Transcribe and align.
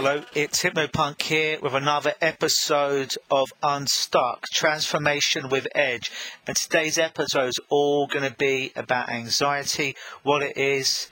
Hello, 0.00 0.22
it's 0.32 0.62
Hypnopunk 0.62 1.20
here 1.22 1.58
with 1.60 1.74
another 1.74 2.14
episode 2.20 3.16
of 3.32 3.48
Unstuck 3.64 4.44
Transformation 4.52 5.48
with 5.48 5.66
Edge. 5.74 6.12
And 6.46 6.56
today's 6.56 6.98
episode 6.98 7.48
is 7.48 7.58
all 7.68 8.06
going 8.06 8.30
to 8.30 8.36
be 8.36 8.70
about 8.76 9.08
anxiety, 9.08 9.96
what 10.22 10.40
it 10.44 10.56
is, 10.56 11.10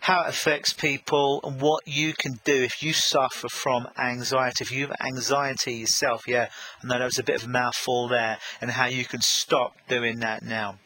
how 0.00 0.20
it 0.24 0.28
affects 0.28 0.74
people, 0.74 1.40
and 1.44 1.62
what 1.62 1.88
you 1.88 2.12
can 2.12 2.38
do 2.44 2.56
if 2.56 2.82
you 2.82 2.92
suffer 2.92 3.48
from 3.48 3.88
anxiety. 3.98 4.64
If 4.64 4.70
you 4.70 4.88
have 4.88 4.96
anxiety 5.00 5.72
yourself, 5.72 6.28
yeah, 6.28 6.50
I 6.84 6.86
know 6.86 6.98
that 6.98 7.06
was 7.06 7.18
a 7.18 7.22
bit 7.22 7.36
of 7.36 7.48
a 7.48 7.50
mouthful 7.50 8.06
there, 8.08 8.36
and 8.60 8.70
how 8.70 8.84
you 8.84 9.06
can 9.06 9.22
stop 9.22 9.78
doing 9.88 10.18
that 10.18 10.42
now 10.42 10.76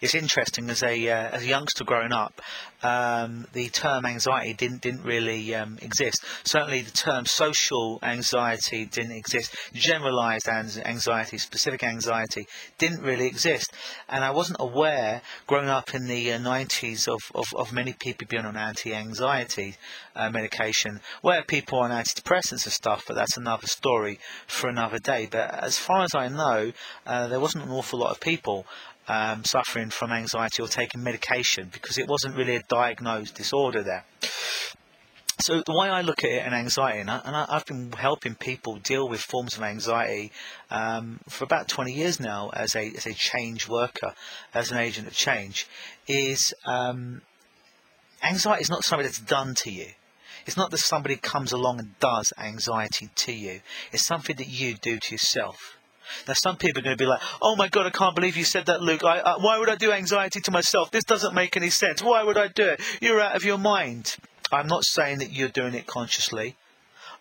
it's 0.00 0.14
interesting 0.14 0.68
as 0.70 0.82
a 0.82 1.08
uh, 1.08 1.30
as 1.30 1.42
a 1.42 1.46
youngster 1.46 1.84
growing 1.84 2.12
up, 2.12 2.40
um, 2.82 3.46
the 3.52 3.68
term 3.70 4.04
anxiety 4.04 4.52
didn't 4.52 4.82
didn't 4.82 5.02
really 5.02 5.54
um, 5.54 5.78
exist. 5.80 6.24
Certainly, 6.44 6.82
the 6.82 6.90
term 6.90 7.26
social 7.26 7.98
anxiety 8.02 8.84
didn't 8.84 9.16
exist. 9.16 9.56
Generalized 9.72 10.48
anxiety, 10.48 11.38
specific 11.38 11.82
anxiety, 11.82 12.46
didn't 12.78 13.02
really 13.02 13.26
exist. 13.26 13.72
And 14.08 14.24
I 14.24 14.30
wasn't 14.30 14.58
aware, 14.60 15.22
growing 15.46 15.68
up 15.68 15.94
in 15.94 16.06
the 16.06 16.32
uh, 16.32 16.38
90s, 16.38 17.08
of, 17.08 17.20
of, 17.34 17.46
of, 17.56 17.72
many 17.72 17.92
people 17.92 18.26
being 18.28 18.44
on 18.44 18.56
anti-anxiety 18.56 19.76
uh, 20.14 20.30
medication, 20.30 21.00
where 21.22 21.42
people 21.42 21.78
on 21.80 21.90
antidepressants 21.90 22.64
and 22.64 22.72
stuff. 22.72 23.04
But 23.06 23.14
that's 23.14 23.36
another 23.36 23.66
story 23.66 24.18
for 24.46 24.68
another 24.68 24.98
day. 24.98 25.28
But 25.30 25.62
as 25.62 25.78
far 25.78 26.02
as 26.02 26.14
I 26.14 26.28
know, 26.28 26.72
uh, 27.06 27.28
there 27.28 27.40
wasn't 27.40 27.64
an 27.64 27.70
awful 27.70 27.98
lot 27.98 28.10
of 28.10 28.20
people 28.20 28.66
um, 29.08 29.44
suffering 29.44 29.90
from 29.90 30.12
anxiety 30.12 30.62
or 30.62 30.68
taking 30.68 31.02
medication 31.02 31.68
because 31.72 31.98
it 31.98 32.08
wasn't 32.08 32.36
really 32.36 32.56
a 32.56 32.62
diagnosed 32.68 33.34
disorder 33.34 33.82
there. 33.82 34.04
So 35.38 35.62
the 35.66 35.76
way 35.76 35.88
I 35.88 36.00
look 36.00 36.24
at 36.24 36.30
it 36.30 36.46
in 36.46 36.54
anxiety, 36.54 37.00
and, 37.00 37.10
I, 37.10 37.46
have 37.50 37.66
been 37.66 37.92
helping 37.92 38.34
people 38.34 38.76
deal 38.76 39.06
with 39.06 39.20
forms 39.20 39.56
of 39.56 39.62
anxiety 39.62 40.32
um, 40.70 41.20
for 41.28 41.44
about 41.44 41.68
20 41.68 41.92
years 41.92 42.18
now 42.18 42.50
as 42.54 42.74
a, 42.74 42.88
as 42.96 43.06
a 43.06 43.12
change 43.12 43.68
worker, 43.68 44.14
as 44.54 44.72
an 44.72 44.78
agent 44.78 45.06
of 45.06 45.12
change, 45.12 45.68
is 46.08 46.54
um, 46.64 47.20
anxiety 48.22 48.62
is 48.62 48.70
not 48.70 48.82
something 48.82 49.04
that's 49.04 49.20
done 49.20 49.54
to 49.56 49.70
you. 49.70 49.88
It's 50.46 50.56
not 50.56 50.70
that 50.70 50.78
somebody 50.78 51.16
comes 51.16 51.52
along 51.52 51.80
and 51.80 51.98
does 51.98 52.32
anxiety 52.38 53.10
to 53.14 53.32
you. 53.32 53.60
It's 53.92 54.06
something 54.06 54.36
that 54.36 54.48
you 54.48 54.74
do 54.74 54.98
to 54.98 55.14
yourself. 55.14 55.75
Now, 56.26 56.34
some 56.34 56.56
people 56.56 56.80
are 56.80 56.84
going 56.84 56.96
to 56.96 57.02
be 57.02 57.08
like, 57.08 57.20
"Oh 57.40 57.56
my 57.56 57.68
God, 57.68 57.86
I 57.86 57.90
can't 57.90 58.14
believe 58.14 58.36
you 58.36 58.44
said 58.44 58.66
that, 58.66 58.82
Luke. 58.82 59.04
I, 59.04 59.20
I, 59.20 59.36
why 59.38 59.58
would 59.58 59.68
I 59.68 59.76
do 59.76 59.92
anxiety 59.92 60.40
to 60.40 60.50
myself? 60.50 60.90
This 60.90 61.04
doesn't 61.04 61.34
make 61.34 61.56
any 61.56 61.70
sense. 61.70 62.02
Why 62.02 62.22
would 62.22 62.38
I 62.38 62.48
do 62.48 62.68
it? 62.68 62.80
You're 63.00 63.20
out 63.20 63.36
of 63.36 63.44
your 63.44 63.58
mind." 63.58 64.16
I'm 64.52 64.68
not 64.68 64.84
saying 64.84 65.18
that 65.18 65.32
you're 65.32 65.48
doing 65.48 65.74
it 65.74 65.88
consciously. 65.88 66.56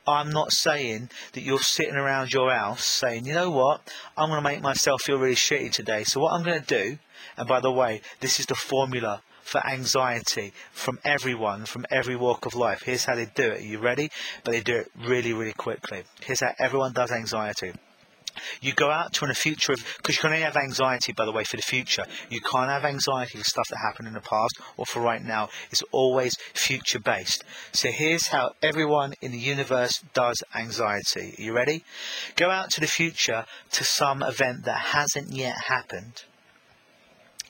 I'm 0.08 0.32
not 0.32 0.52
saying 0.52 1.10
that 1.34 1.42
you're 1.42 1.60
sitting 1.60 1.96
around 1.96 2.32
your 2.32 2.54
house 2.54 2.86
saying, 2.86 3.26
you 3.26 3.34
know 3.34 3.50
what, 3.50 3.82
I'm 4.16 4.30
going 4.30 4.38
to 4.38 4.50
make 4.50 4.62
myself 4.62 5.02
feel 5.02 5.18
really 5.18 5.36
shitty 5.36 5.72
today. 5.72 6.04
So 6.04 6.20
what 6.20 6.34
I'm 6.34 6.44
going 6.44 6.62
to 6.62 6.68
do, 6.68 7.00
and 7.38 7.48
by 7.48 7.60
the 7.60 7.72
way, 7.72 8.02
this 8.20 8.40
is 8.40 8.46
the 8.46 8.54
formula 8.54 9.24
for 9.42 9.66
anxiety 9.66 10.54
from 10.72 11.00
everyone, 11.04 11.66
from 11.66 11.86
every 11.90 12.16
walk 12.16 12.46
of 12.46 12.54
life. 12.54 12.84
Here's 12.84 13.06
how 13.06 13.16
they 13.16 13.26
do 13.26 13.52
it. 13.52 13.62
Are 13.62 13.66
you 13.66 13.80
ready? 13.80 14.12
But 14.44 14.52
they 14.52 14.62
do 14.62 14.76
it 14.76 14.92
really, 14.96 15.34
really 15.34 15.54
quickly. 15.54 16.04
Here's 16.22 16.42
how 16.42 16.54
everyone 16.60 16.94
does 16.94 17.12
anxiety. 17.12 17.74
You 18.62 18.74
go 18.74 18.90
out 18.92 19.14
to 19.14 19.26
in 19.26 19.32
a 19.32 19.36
future 19.36 19.72
of 19.72 19.80
because 19.98 20.16
you 20.16 20.22
can 20.22 20.32
only 20.32 20.44
have 20.44 20.56
anxiety, 20.56 21.14
by 21.14 21.26
the 21.26 21.32
way, 21.32 21.44
for 21.44 21.58
the 21.58 21.64
future. 21.64 22.06
You 22.30 22.42
can't 22.42 22.70
have 22.70 22.86
anxiety 22.86 23.38
for 23.38 23.44
stuff 23.44 23.68
that 23.70 23.78
happened 23.78 24.08
in 24.08 24.14
the 24.14 24.22
past 24.22 24.60
or 24.78 24.86
for 24.86 25.02
right 25.02 25.24
now. 25.24 25.50
It's 25.72 25.84
always 25.92 26.36
future 26.54 27.00
based. 27.00 27.44
So 27.72 27.90
here's 27.92 28.28
how 28.28 28.54
everyone 28.62 29.14
in 29.22 29.32
the 29.32 29.38
universe 29.38 30.04
does 30.14 30.42
anxiety. 30.56 31.36
Are 31.38 31.42
you 31.42 31.54
ready? 31.54 31.84
Go 32.36 32.50
out 32.50 32.70
to 32.72 32.82
the 32.82 32.88
future 32.88 33.46
to 33.72 33.84
some 33.84 34.24
event 34.24 34.66
that 34.66 34.80
hasn't 34.94 35.32
yet 35.32 35.56
happened. 35.68 36.24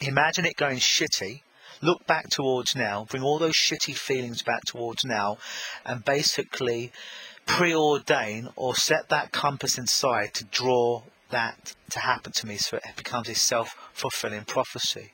Imagine 0.01 0.45
it 0.45 0.55
going 0.55 0.77
shitty 0.77 1.41
look 1.81 2.05
back 2.07 2.29
towards 2.29 2.75
now, 2.75 3.05
bring 3.09 3.23
all 3.23 3.39
those 3.39 3.53
shitty 3.53 3.95
feelings 3.95 4.41
back 4.41 4.63
towards 4.65 5.03
now, 5.05 5.37
and 5.85 6.03
basically 6.03 6.91
preordain 7.45 8.51
or 8.55 8.75
set 8.75 9.09
that 9.09 9.31
compass 9.31 9.77
inside 9.77 10.33
to 10.33 10.45
draw 10.45 11.03
that 11.29 11.75
to 11.91 11.99
happen 11.99 12.31
to 12.31 12.47
me 12.47 12.57
so 12.57 12.77
it 12.77 12.83
becomes 12.95 13.29
a 13.29 13.35
self 13.35 13.75
fulfilling 13.93 14.45
prophecy. 14.45 15.11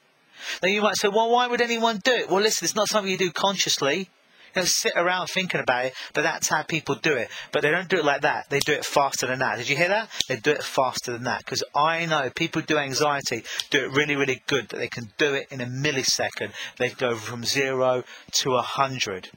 Now 0.61 0.69
you 0.69 0.81
might 0.81 0.97
say, 0.97 1.07
well, 1.07 1.29
why 1.29 1.47
would 1.47 1.61
anyone 1.61 1.99
do 2.03 2.11
it? 2.11 2.29
Well, 2.29 2.41
listen, 2.41 2.65
it's 2.65 2.75
not 2.75 2.89
something 2.89 3.11
you 3.11 3.17
do 3.17 3.31
consciously. 3.31 4.09
You 4.55 4.63
know, 4.63 4.65
sit 4.65 4.93
around 4.97 5.27
thinking 5.27 5.61
about 5.61 5.85
it, 5.85 5.93
but 6.13 6.23
that's 6.23 6.49
how 6.49 6.63
people 6.63 6.95
do 6.95 7.13
it. 7.13 7.29
But 7.53 7.61
they 7.61 7.71
don't 7.71 7.87
do 7.87 7.97
it 7.97 8.05
like 8.05 8.21
that. 8.21 8.49
They 8.49 8.59
do 8.59 8.73
it 8.73 8.83
faster 8.83 9.27
than 9.27 9.39
that. 9.39 9.57
Did 9.57 9.69
you 9.69 9.77
hear 9.77 9.87
that? 9.87 10.09
They 10.27 10.35
do 10.35 10.51
it 10.51 10.63
faster 10.63 11.13
than 11.13 11.23
that. 11.23 11.39
Because 11.45 11.63
I 11.73 12.05
know 12.05 12.29
people 12.35 12.61
do 12.61 12.77
anxiety 12.77 13.43
do 13.69 13.85
it 13.85 13.91
really, 13.91 14.17
really 14.17 14.43
good, 14.47 14.67
that 14.69 14.77
they 14.77 14.89
can 14.89 15.13
do 15.17 15.33
it 15.35 15.47
in 15.51 15.61
a 15.61 15.65
millisecond. 15.65 16.51
They 16.77 16.89
go 16.89 17.15
from 17.15 17.45
zero 17.45 18.03
to 18.31 18.55
a 18.55 18.61
hundred. 18.61 19.29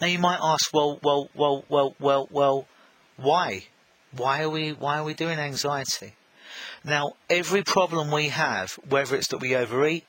Now 0.00 0.06
you 0.06 0.18
might 0.18 0.38
ask, 0.42 0.72
well, 0.72 0.98
well, 1.02 1.30
well, 1.34 1.64
well, 1.68 1.94
well, 1.98 2.28
well, 2.30 2.66
why? 3.16 3.64
Why 4.16 4.42
are 4.42 4.50
we 4.50 4.72
why 4.72 4.98
are 4.98 5.04
we 5.04 5.14
doing 5.14 5.38
anxiety? 5.38 6.14
Now, 6.84 7.12
every 7.28 7.62
problem 7.62 8.10
we 8.10 8.28
have, 8.28 8.72
whether 8.88 9.14
it's 9.14 9.28
that 9.28 9.38
we 9.38 9.54
overeat, 9.54 10.04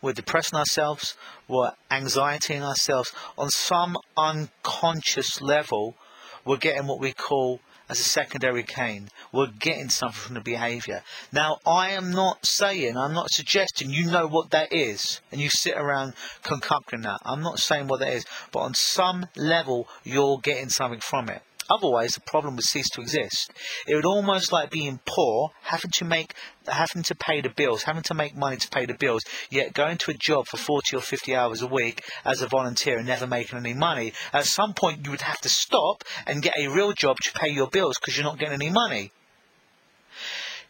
we're 0.00 0.12
depressing 0.12 0.58
ourselves, 0.58 1.16
we're 1.48 1.72
anxietying 1.90 2.62
ourselves, 2.62 3.12
on 3.36 3.50
some 3.50 3.96
unconscious 4.16 5.40
level, 5.40 5.96
we're 6.44 6.56
getting 6.56 6.86
what 6.86 7.00
we 7.00 7.12
call 7.12 7.60
as 7.92 8.00
a 8.00 8.04
secondary 8.04 8.62
gain. 8.62 9.08
We're 9.32 9.48
getting 9.48 9.90
something 9.90 10.18
from 10.18 10.34
the 10.34 10.40
behaviour. 10.40 11.02
Now, 11.30 11.58
I 11.66 11.90
am 11.90 12.10
not 12.10 12.44
saying, 12.46 12.96
I'm 12.96 13.12
not 13.12 13.30
suggesting 13.30 13.90
you 13.90 14.10
know 14.10 14.26
what 14.26 14.50
that 14.50 14.72
is 14.72 15.20
and 15.30 15.40
you 15.40 15.50
sit 15.50 15.76
around 15.76 16.14
concocting 16.42 17.02
that. 17.02 17.20
I'm 17.24 17.42
not 17.42 17.58
saying 17.58 17.88
what 17.88 18.00
that 18.00 18.12
is, 18.12 18.24
but 18.50 18.60
on 18.60 18.74
some 18.74 19.26
level, 19.36 19.88
you're 20.04 20.38
getting 20.38 20.70
something 20.70 21.00
from 21.00 21.28
it. 21.28 21.42
Otherwise, 21.70 22.14
the 22.14 22.20
problem 22.20 22.56
would 22.56 22.64
cease 22.64 22.88
to 22.90 23.00
exist. 23.00 23.52
It 23.86 23.94
would 23.94 24.06
almost 24.06 24.52
like 24.52 24.70
being 24.70 25.00
poor, 25.06 25.50
having 25.62 25.90
to 25.92 26.04
make, 26.04 26.34
having 26.66 27.02
to 27.04 27.14
pay 27.14 27.40
the 27.40 27.48
bills, 27.48 27.84
having 27.84 28.02
to 28.04 28.14
make 28.14 28.36
money 28.36 28.56
to 28.56 28.68
pay 28.68 28.86
the 28.86 28.94
bills, 28.94 29.22
yet 29.50 29.74
going 29.74 29.98
to 29.98 30.10
a 30.10 30.14
job 30.14 30.46
for 30.46 30.56
40 30.56 30.96
or 30.96 31.00
50 31.00 31.34
hours 31.34 31.62
a 31.62 31.66
week 31.66 32.02
as 32.24 32.42
a 32.42 32.48
volunteer 32.48 32.98
and 32.98 33.06
never 33.06 33.26
making 33.26 33.58
any 33.58 33.74
money. 33.74 34.12
At 34.32 34.46
some 34.46 34.74
point, 34.74 35.04
you 35.04 35.10
would 35.10 35.22
have 35.22 35.40
to 35.42 35.48
stop 35.48 36.04
and 36.26 36.42
get 36.42 36.58
a 36.58 36.68
real 36.68 36.92
job 36.92 37.18
to 37.22 37.32
pay 37.32 37.48
your 37.48 37.68
bills 37.68 37.98
because 37.98 38.16
you're 38.16 38.24
not 38.24 38.38
getting 38.38 38.54
any 38.54 38.70
money 38.70 39.12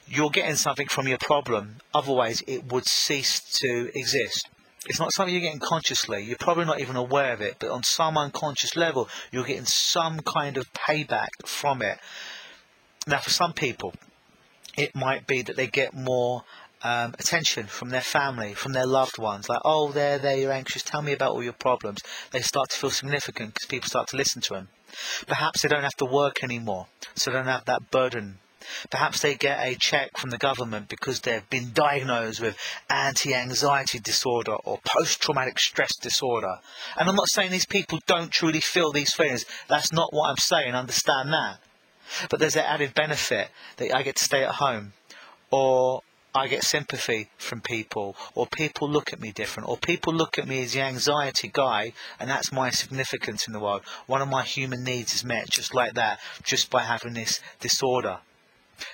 you're 0.06 0.30
getting 0.30 0.56
something 0.56 0.88
from 0.88 1.08
your 1.08 1.18
problem. 1.18 1.76
Otherwise, 1.94 2.42
it 2.46 2.70
would 2.70 2.86
cease 2.86 3.40
to 3.60 3.90
exist. 3.98 4.48
It's 4.86 4.98
not 4.98 5.12
something 5.12 5.32
you're 5.32 5.42
getting 5.42 5.60
consciously. 5.60 6.22
You're 6.24 6.36
probably 6.38 6.64
not 6.64 6.80
even 6.80 6.96
aware 6.96 7.32
of 7.32 7.40
it, 7.40 7.56
but 7.58 7.70
on 7.70 7.82
some 7.84 8.18
unconscious 8.18 8.76
level, 8.76 9.08
you're 9.30 9.44
getting 9.44 9.64
some 9.64 10.20
kind 10.20 10.56
of 10.56 10.72
payback 10.72 11.28
from 11.46 11.82
it. 11.82 11.98
Now, 13.06 13.18
for 13.18 13.30
some 13.30 13.52
people, 13.52 13.94
it 14.76 14.94
might 14.94 15.26
be 15.26 15.42
that 15.42 15.56
they 15.56 15.66
get 15.66 15.94
more 15.94 16.44
um, 16.82 17.14
attention 17.18 17.66
from 17.66 17.90
their 17.90 18.00
family, 18.00 18.54
from 18.54 18.72
their 18.72 18.86
loved 18.86 19.18
ones. 19.18 19.48
Like, 19.48 19.60
oh, 19.64 19.92
there, 19.92 20.18
there, 20.18 20.36
you're 20.36 20.52
anxious. 20.52 20.82
Tell 20.82 21.02
me 21.02 21.12
about 21.12 21.32
all 21.32 21.42
your 21.42 21.52
problems. 21.52 22.00
They 22.32 22.40
start 22.40 22.70
to 22.70 22.76
feel 22.76 22.90
significant 22.90 23.54
because 23.54 23.66
people 23.68 23.88
start 23.88 24.08
to 24.08 24.16
listen 24.16 24.42
to 24.42 24.54
them. 24.54 24.68
Perhaps 25.26 25.62
they 25.62 25.68
don't 25.68 25.82
have 25.82 25.96
to 25.96 26.04
work 26.04 26.42
anymore, 26.42 26.86
so 27.14 27.30
they 27.30 27.36
don't 27.36 27.46
have 27.46 27.64
that 27.66 27.90
burden 27.90 28.38
Perhaps 28.90 29.20
they 29.20 29.34
get 29.34 29.66
a 29.66 29.74
check 29.74 30.16
from 30.16 30.30
the 30.30 30.38
government 30.38 30.88
because 30.88 31.20
they've 31.20 31.48
been 31.50 31.72
diagnosed 31.72 32.40
with 32.40 32.56
anti 32.88 33.34
anxiety 33.34 33.98
disorder 33.98 34.54
or 34.54 34.80
post 34.84 35.20
traumatic 35.20 35.58
stress 35.58 35.96
disorder. 35.96 36.58
And 36.96 37.08
I'm 37.08 37.16
not 37.16 37.28
saying 37.28 37.50
these 37.50 37.66
people 37.66 38.00
don't 38.06 38.30
truly 38.30 38.60
feel 38.60 38.92
these 38.92 39.12
feelings. 39.12 39.44
That's 39.68 39.92
not 39.92 40.12
what 40.12 40.30
I'm 40.30 40.36
saying. 40.36 40.74
Understand 40.74 41.32
that. 41.32 41.58
But 42.28 42.40
there's 42.40 42.56
an 42.56 42.64
added 42.64 42.94
benefit 42.94 43.50
that 43.76 43.94
I 43.94 44.02
get 44.02 44.16
to 44.16 44.24
stay 44.24 44.44
at 44.44 44.56
home 44.56 44.92
or 45.50 46.02
I 46.34 46.48
get 46.48 46.64
sympathy 46.64 47.28
from 47.36 47.60
people, 47.60 48.16
or 48.34 48.46
people 48.46 48.88
look 48.88 49.12
at 49.12 49.20
me 49.20 49.32
different, 49.32 49.68
or 49.68 49.76
people 49.76 50.14
look 50.14 50.38
at 50.38 50.48
me 50.48 50.62
as 50.62 50.72
the 50.72 50.80
anxiety 50.80 51.50
guy, 51.52 51.92
and 52.18 52.30
that's 52.30 52.50
my 52.50 52.70
significance 52.70 53.46
in 53.46 53.52
the 53.52 53.60
world. 53.60 53.82
One 54.06 54.22
of 54.22 54.28
my 54.28 54.42
human 54.42 54.82
needs 54.82 55.12
is 55.12 55.24
met 55.24 55.50
just 55.50 55.74
like 55.74 55.92
that, 55.94 56.20
just 56.42 56.70
by 56.70 56.84
having 56.84 57.12
this 57.12 57.40
disorder 57.60 58.20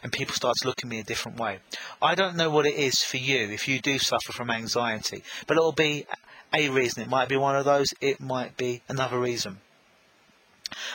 and 0.02 0.12
people 0.12 0.35
start 0.35 0.55
to 0.61 0.69
look 0.69 0.79
at 0.82 0.88
me 0.88 1.00
a 1.00 1.05
different 1.05 1.38
way. 1.38 1.58
I 2.00 2.14
don't 2.14 2.37
know 2.37 2.50
what 2.50 2.67
it 2.67 2.75
is 2.75 3.02
for 3.02 3.17
you 3.17 3.50
if 3.50 3.69
you 3.69 3.81
do 3.81 3.99
suffer 3.99 4.32
from 4.32 4.50
anxiety, 4.50 5.23
but 5.46 5.56
it'll 5.56 5.73
be 5.73 6.06
a 6.55 6.69
reason. 6.69 7.02
It 7.02 7.08
might 7.08 7.29
be 7.29 7.37
one 7.37 7.56
of 7.56 7.64
those, 7.64 7.88
it 8.00 8.20
might 8.20 8.56
be 8.56 8.82
another 8.88 9.19
reason. 9.19 9.58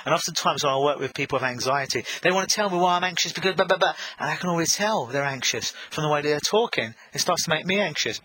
And 0.06 0.14
oftentimes 0.14 0.64
when 0.64 0.74
I 0.74 0.78
work 0.80 1.00
with 1.00 1.14
people 1.14 1.38
with 1.38 1.48
anxiety, 1.48 2.06
they 2.22 2.32
want 2.32 2.50
to 2.50 2.56
tell 2.56 2.70
me 2.70 2.78
why 2.78 2.96
I'm 2.96 3.04
anxious 3.04 3.34
because 3.34 3.56
blah, 3.56 3.66
blah, 3.66 3.78
blah. 3.78 3.94
And 4.20 4.30
I 4.30 4.36
can 4.36 4.50
always 4.50 4.76
tell 4.76 5.06
they're 5.06 5.24
anxious 5.24 5.74
from 5.90 6.04
the 6.04 6.10
way 6.10 6.22
they're 6.22 6.40
talking. 6.40 6.94
It 7.14 7.20
starts 7.20 7.46
to 7.46 7.50
make 7.50 7.66
me 7.66 7.80
anxious. 7.80 8.22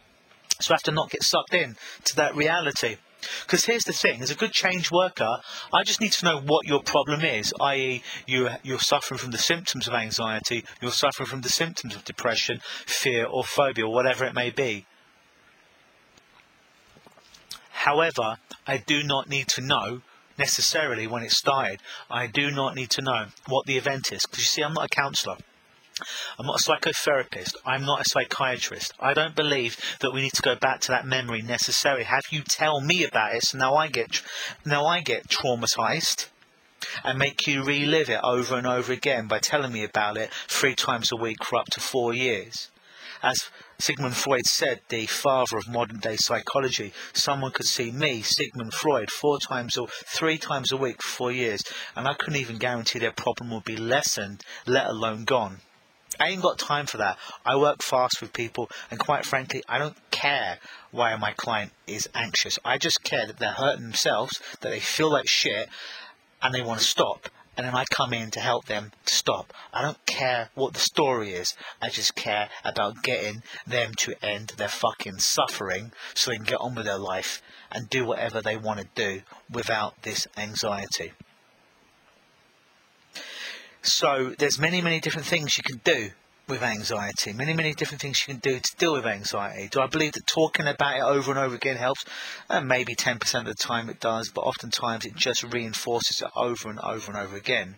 So 0.61 0.73
I 0.73 0.76
have 0.76 0.82
to 0.82 0.93
not 0.93 1.11
get 1.11 1.23
sucked 1.23 1.55
in 1.55 1.76
to 2.05 2.17
that 2.17 2.35
reality. 2.35 2.97
Because 3.43 3.65
here's 3.65 3.85
the 3.85 3.93
thing: 3.93 4.23
as 4.23 4.31
a 4.31 4.35
good 4.35 4.53
change 4.53 4.91
worker, 4.91 5.38
I 5.73 5.82
just 5.85 6.00
need 6.00 6.12
to 6.12 6.25
know 6.25 6.41
what 6.41 6.67
your 6.67 6.82
problem 6.82 7.25
is. 7.25 7.53
I.e., 7.61 8.03
you 8.26 8.49
you're 8.62 8.79
suffering 8.79 9.19
from 9.19 9.31
the 9.31 9.38
symptoms 9.38 9.88
of 9.88 9.94
anxiety, 9.94 10.65
you're 10.81 10.91
suffering 10.91 11.29
from 11.29 11.41
the 11.41 11.49
symptoms 11.49 11.94
of 11.94 12.05
depression, 12.05 12.61
fear, 12.87 13.26
or 13.26 13.44
phobia, 13.44 13.87
or 13.87 13.93
whatever 13.93 14.25
it 14.25 14.35
may 14.35 14.50
be. 14.50 14.87
However, 17.70 18.38
I 18.67 18.79
do 18.79 19.03
not 19.03 19.29
need 19.29 19.49
to 19.49 19.61
know 19.61 20.03
necessarily 20.37 21.06
when 21.06 21.23
it 21.23 21.32
started. 21.32 21.81
I 22.11 22.26
do 22.26 22.50
not 22.50 22.75
need 22.75 22.91
to 22.91 23.03
know 23.03 23.26
what 23.47 23.67
the 23.67 23.76
event 23.76 24.12
is 24.12 24.26
because 24.26 24.44
you 24.44 24.49
see, 24.49 24.62
I'm 24.62 24.75
not 24.75 24.87
a 24.87 24.88
counsellor. 24.88 25.37
I'm 26.39 26.47
not 26.47 26.61
a 26.61 26.71
psychotherapist. 26.71 27.55
I'm 27.65 27.85
not 27.85 28.00
a 28.00 28.09
psychiatrist. 28.09 28.93
I 29.00 29.15
don't 29.15 29.35
believe 29.35 29.77
that 30.00 30.12
we 30.12 30.23
need 30.23 30.33
to 30.35 30.43
go 30.43 30.55
back 30.55 30.81
to 30.83 30.89
that 30.93 31.06
memory 31.06 31.43
necessarily. 31.43 32.05
Have 32.05 32.25
you 32.31 32.43
tell 32.43 32.81
me 32.81 33.05
about 33.05 33.35
it, 33.35 33.45
so 33.45 33.59
now 33.59 33.75
I 33.75 33.89
get 33.89 34.23
now 34.65 34.87
I 34.87 35.00
get 35.00 35.29
traumatized 35.29 36.29
and 37.05 37.19
make 37.19 37.47
you 37.47 37.65
relive 37.65 38.09
it 38.09 38.21
over 38.23 38.56
and 38.56 38.67
over 38.67 38.93
again 38.93 39.27
by 39.27 39.39
telling 39.39 39.73
me 39.73 39.85
about 39.85 40.17
it 40.17 40.31
three 40.47 40.75
times 40.75 41.11
a 41.12 41.17
week 41.17 41.43
for 41.45 41.56
up 41.56 41.67
to 41.73 41.81
four 41.81 42.15
years. 42.15 42.71
As 43.23 43.50
Sigmund 43.81 44.17
Freud 44.17 44.47
said, 44.47 44.81
the 44.89 45.06
father 45.06 45.56
of 45.56 45.69
modern 45.69 45.99
day 45.99 46.17
psychology, 46.17 46.93
someone 47.12 47.50
could 47.50 47.67
see 47.67 47.91
me, 47.91 48.23
Sigmund 48.23 48.73
Freud, 48.75 49.11
four 49.11 49.39
times 49.41 49.77
or 49.77 49.89
three 49.89 50.39
times 50.39 50.71
a 50.71 50.77
week 50.77 51.03
for 51.03 51.09
four 51.09 51.33
years, 51.33 51.62
and 51.97 52.06
I 52.06 52.15
couldn't 52.15 52.41
even 52.41 52.59
guarantee 52.59 53.00
their 53.00 53.12
problem 53.12 53.50
would 53.50 53.65
be 53.65 53.77
lessened, 53.77 54.45
let 54.67 54.87
alone 54.87 55.25
gone. 55.25 55.61
I 56.20 56.29
ain't 56.29 56.43
got 56.43 56.59
time 56.59 56.87
for 56.87 56.97
that. 56.99 57.17
I 57.44 57.56
work 57.56 57.82
fast 57.82 58.20
with 58.20 58.32
people, 58.32 58.70
and 58.91 58.99
quite 58.99 59.25
frankly, 59.25 59.62
I 59.69 59.79
don't 59.79 59.97
care 60.11 60.59
why 60.91 61.15
my 61.17 61.32
client 61.32 61.73
is 61.87 62.09
anxious. 62.15 62.59
I 62.65 62.79
just 62.79 63.05
care 63.05 63.26
that 63.26 63.38
they're 63.38 63.53
hurting 63.53 63.82
themselves, 63.82 64.41
that 64.61 64.70
they 64.70 64.81
feel 64.81 65.11
like 65.11 65.29
shit, 65.29 65.69
and 66.43 66.55
they 66.55 66.62
want 66.62 66.81
to 66.81 66.87
stop. 66.87 67.29
And 67.56 67.67
then 67.67 67.75
I 67.75 67.85
come 67.91 68.12
in 68.12 68.31
to 68.32 68.41
help 68.41 68.67
them 68.67 68.93
stop. 69.05 69.53
I 69.73 69.82
don't 69.82 70.05
care 70.06 70.50
what 70.55 70.75
the 70.75 70.81
story 70.81 71.32
is. 71.32 71.55
I 71.82 71.88
just 71.88 72.15
care 72.15 72.49
about 72.64 73.03
getting 73.03 73.43
them 73.67 73.94
to 73.99 74.14
end 74.25 74.55
their 74.56 74.69
fucking 74.69 75.19
suffering 75.19 75.91
so 76.14 76.31
they 76.31 76.37
can 76.37 76.47
get 76.47 76.61
on 76.61 76.76
with 76.76 76.87
their 76.87 76.99
life 76.99 77.43
and 77.73 77.91
do 77.91 78.05
whatever 78.05 78.41
they 78.41 78.56
want 78.56 78.79
to 78.79 78.87
do 78.94 79.23
without 79.50 80.03
this 80.03 80.29
anxiety. 80.37 81.12
So 83.83 84.35
there's 84.39 84.59
many, 84.59 84.81
many 84.81 85.01
different 85.01 85.27
things 85.27 85.57
you 85.57 85.65
can 85.65 85.81
do 85.85 86.11
with 86.49 86.63
anxiety. 86.63 87.33
Many, 87.33 87.55
many 87.55 87.75
different 87.75 88.01
things 88.01 88.25
you 88.27 88.35
can 88.35 88.41
do 88.41 88.59
to 88.59 88.77
deal 88.77 88.95
with 88.95 89.07
anxiety. 89.07 89.69
Do 89.69 89.81
I 89.81 89.87
believe 89.87 90.13
that 90.13 90.27
talking 90.27 90.67
about 90.67 90.97
it 90.97 91.03
over 91.03 91.31
and 91.31 91.39
over 91.39 91.55
again 91.55 91.77
helps? 91.77 92.05
Uh, 92.49 92.61
maybe 92.61 92.95
10% 92.95 93.41
of 93.41 93.45
the 93.45 93.55
time 93.55 93.89
it 93.89 94.01
does, 94.01 94.31
but 94.31 94.43
oftentimes 94.43 95.05
it 95.05 95.15
just 95.15 95.43
reinforces 95.43 96.23
it 96.23 96.31
over 96.35 96.71
and 96.71 96.81
over 96.81 97.13
and 97.13 97.21
over 97.21 97.37
again. 97.37 97.77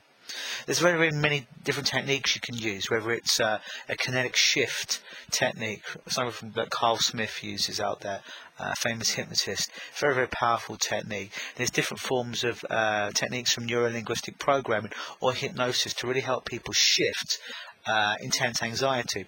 There's 0.67 0.79
very, 0.79 0.99
very 0.99 1.11
many 1.11 1.47
different 1.65 1.89
techniques 1.89 2.35
you 2.35 2.41
can 2.41 2.57
use, 2.57 2.91
whether 2.91 3.13
it's 3.13 3.41
uh, 3.41 3.59
a 3.89 3.97
kinetic 3.97 4.37
shift 4.37 5.01
technique, 5.31 5.83
something 6.09 6.53
that 6.57 6.71
Carl 6.71 6.99
Smith 6.99 7.43
uses 7.43 7.81
out 7.81 8.01
there, 8.01 8.21
uh, 8.59 8.75
famous 8.75 9.11
hypnotist. 9.11 9.71
Very, 9.97 10.15
very 10.15 10.29
powerful 10.29 10.77
technique. 10.77 11.33
There's 11.57 11.71
different 11.71 12.01
forms 12.01 12.45
of 12.45 12.65
uh, 12.69 13.11
techniques 13.13 13.53
from 13.53 13.67
neurolinguistic 13.67 14.39
programming 14.39 14.93
or 15.21 15.33
hypnosis 15.33 15.95
to 15.95 16.07
really 16.07 16.21
help 16.21 16.45
people 16.45 16.73
shift 16.75 17.39
uh, 17.87 18.15
intense 18.21 18.63
anxiety. 18.63 19.27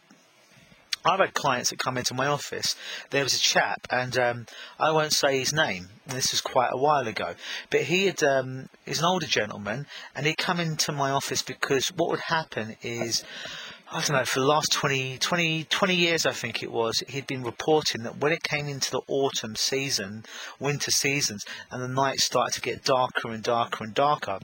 I've 1.05 1.19
had 1.19 1.35
clients 1.35 1.71
that 1.71 1.79
come 1.79 1.99
into 1.99 2.15
my 2.15 2.27
office. 2.27 2.77
There 3.11 3.25
was 3.25 3.35
a 3.35 3.39
chap, 3.39 3.87
and 3.91 4.17
um, 4.19 4.47
I 4.79 4.93
won't 4.93 5.13
say 5.13 5.39
his 5.39 5.53
name. 5.53 5.89
This 6.07 6.31
was 6.31 6.41
quite 6.41 6.71
a 6.73 6.79
while 6.79 7.07
ago, 7.09 7.35
but 7.71 7.83
he 7.83 8.07
had 8.07 8.23
um, 8.23 8.69
he's 8.87 9.01
an 9.01 9.07
older 9.07 9.27
gentleman, 9.27 9.87
and 10.15 10.27
he'd 10.27 10.39
come 10.39 10.61
into 10.61 10.93
my 10.93 11.11
office 11.11 11.43
because 11.43 11.89
what 11.89 12.11
would 12.11 12.21
happen 12.21 12.77
is. 12.83 13.25
I 13.95 14.01
don't 14.01 14.17
know, 14.17 14.25
for 14.25 14.41
the 14.41 14.47
last 14.47 14.73
20, 14.73 15.19
20, 15.19 15.65
20 15.65 15.95
years, 15.95 16.25
I 16.25 16.33
think 16.33 16.63
it 16.63 16.73
was, 16.73 17.03
he'd 17.09 17.27
been 17.27 17.43
reporting 17.43 18.05
that 18.05 18.17
when 18.17 18.33
it 18.33 18.43
came 18.43 18.67
into 18.67 18.91
the 18.91 19.03
autumn 19.07 19.55
season, 19.55 20.25
winter 20.59 20.91
seasons, 20.91 21.45
and 21.71 21.83
the 21.83 21.89
nights 21.89 22.25
started 22.25 22.55
to 22.55 22.63
get 22.63 22.85
darker 22.85 23.29
and 23.29 23.43
darker 23.43 23.85
and 23.85 23.93
darker, 23.93 24.39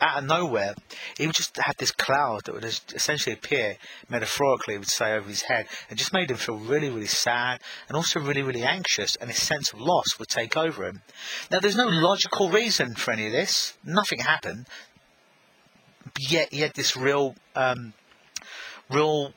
out 0.00 0.18
of 0.18 0.24
nowhere, 0.24 0.74
he 1.16 1.26
would 1.26 1.36
just 1.36 1.56
have 1.56 1.76
this 1.76 1.90
cloud 1.90 2.44
that 2.44 2.54
would 2.54 2.64
essentially 2.64 3.34
appear, 3.34 3.76
metaphorically, 4.08 4.78
would 4.78 4.88
say, 4.88 5.14
over 5.14 5.28
his 5.28 5.42
head, 5.42 5.66
and 5.88 5.98
just 5.98 6.12
made 6.12 6.30
him 6.30 6.36
feel 6.36 6.56
really, 6.56 6.88
really 6.88 7.06
sad 7.06 7.60
and 7.88 7.96
also 7.96 8.20
really, 8.20 8.42
really 8.42 8.62
anxious, 8.62 9.16
and 9.16 9.30
his 9.30 9.42
sense 9.42 9.72
of 9.72 9.80
loss 9.80 10.18
would 10.18 10.28
take 10.28 10.56
over 10.56 10.84
him. 10.84 11.02
Now, 11.50 11.60
there's 11.60 11.76
no 11.76 11.88
logical 11.88 12.50
reason 12.50 12.94
for 12.94 13.12
any 13.12 13.26
of 13.26 13.32
this. 13.32 13.74
Nothing 13.84 14.20
happened. 14.20 14.66
Yet 16.18 16.52
he 16.52 16.60
had 16.60 16.74
this 16.74 16.96
real, 16.96 17.34
um, 17.54 17.92
real 18.90 19.32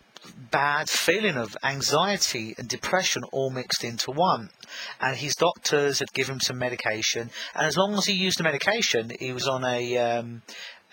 bad 0.51 0.89
feeling 0.89 1.37
of 1.37 1.57
anxiety 1.63 2.55
and 2.57 2.67
depression 2.67 3.23
all 3.31 3.49
mixed 3.49 3.83
into 3.83 4.11
one. 4.11 4.49
And 4.99 5.17
his 5.17 5.35
doctors 5.35 5.99
had 5.99 6.13
given 6.13 6.35
him 6.35 6.41
some 6.41 6.57
medication, 6.57 7.29
and 7.55 7.65
as 7.65 7.77
long 7.77 7.93
as 7.95 8.05
he 8.05 8.13
used 8.13 8.39
the 8.39 8.43
medication, 8.43 9.11
he 9.19 9.33
was 9.33 9.47
on 9.47 9.63
a 9.63 9.97
um, 9.97 10.41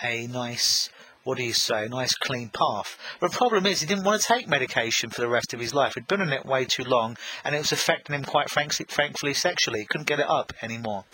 a 0.03 0.27
nice 0.27 0.91
what 1.23 1.37
do 1.37 1.45
you 1.45 1.53
say, 1.53 1.85
a 1.85 1.89
nice 1.89 2.15
clean 2.15 2.49
path. 2.49 2.99
But 3.21 3.33
the 3.33 3.37
problem 3.37 3.67
is 3.67 3.81
he 3.81 3.87
didn't 3.87 4.05
want 4.05 4.23
to 4.23 4.27
take 4.27 4.49
medication 4.49 5.11
for 5.11 5.21
the 5.21 5.29
rest 5.29 5.53
of 5.53 5.61
his 5.61 5.75
life. 5.75 5.93
He'd 5.95 6.07
been 6.07 6.23
on 6.23 6.33
it 6.33 6.47
way 6.47 6.65
too 6.65 6.83
long, 6.83 7.17
and 7.45 7.55
it 7.55 7.59
was 7.59 7.73
affecting 7.73 8.15
him 8.15 8.25
quite 8.25 8.49
frankly, 8.49 8.87
frankly 8.89 9.35
sexually. 9.35 9.81
He 9.81 9.87
couldn't 9.87 10.07
get 10.07 10.19
it 10.19 10.29
up 10.29 10.53
anymore, 10.63 11.05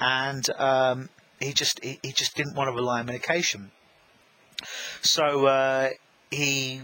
and 0.00 0.48
um, 0.58 1.08
he 1.40 1.52
just 1.52 1.82
he, 1.82 2.00
he, 2.02 2.12
just 2.12 2.34
didn't 2.36 2.56
want 2.56 2.68
to 2.68 2.72
rely 2.72 3.00
on 3.00 3.06
medication. 3.06 3.70
So 5.00 5.46
uh, 5.46 5.90
he 6.30 6.82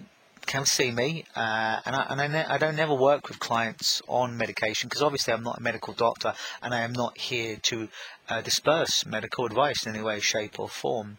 come 0.48 0.64
see 0.64 0.90
me, 0.90 1.24
uh, 1.36 1.80
and, 1.84 1.94
I, 1.94 2.06
and 2.08 2.20
I, 2.20 2.26
ne- 2.26 2.44
I, 2.46 2.58
don't 2.58 2.78
ever 2.78 2.94
work 2.94 3.28
with 3.28 3.38
clients 3.38 4.02
on 4.08 4.36
medication 4.36 4.88
because 4.88 5.02
obviously 5.02 5.34
I'm 5.34 5.42
not 5.42 5.58
a 5.58 5.62
medical 5.62 5.92
doctor 5.92 6.32
and 6.62 6.74
I 6.74 6.80
am 6.80 6.92
not 6.92 7.18
here 7.18 7.56
to 7.64 7.88
uh, 8.28 8.40
disperse 8.40 9.04
medical 9.06 9.44
advice 9.44 9.86
in 9.86 9.94
any 9.94 10.02
way, 10.02 10.20
shape, 10.20 10.58
or 10.58 10.68
form. 10.68 11.18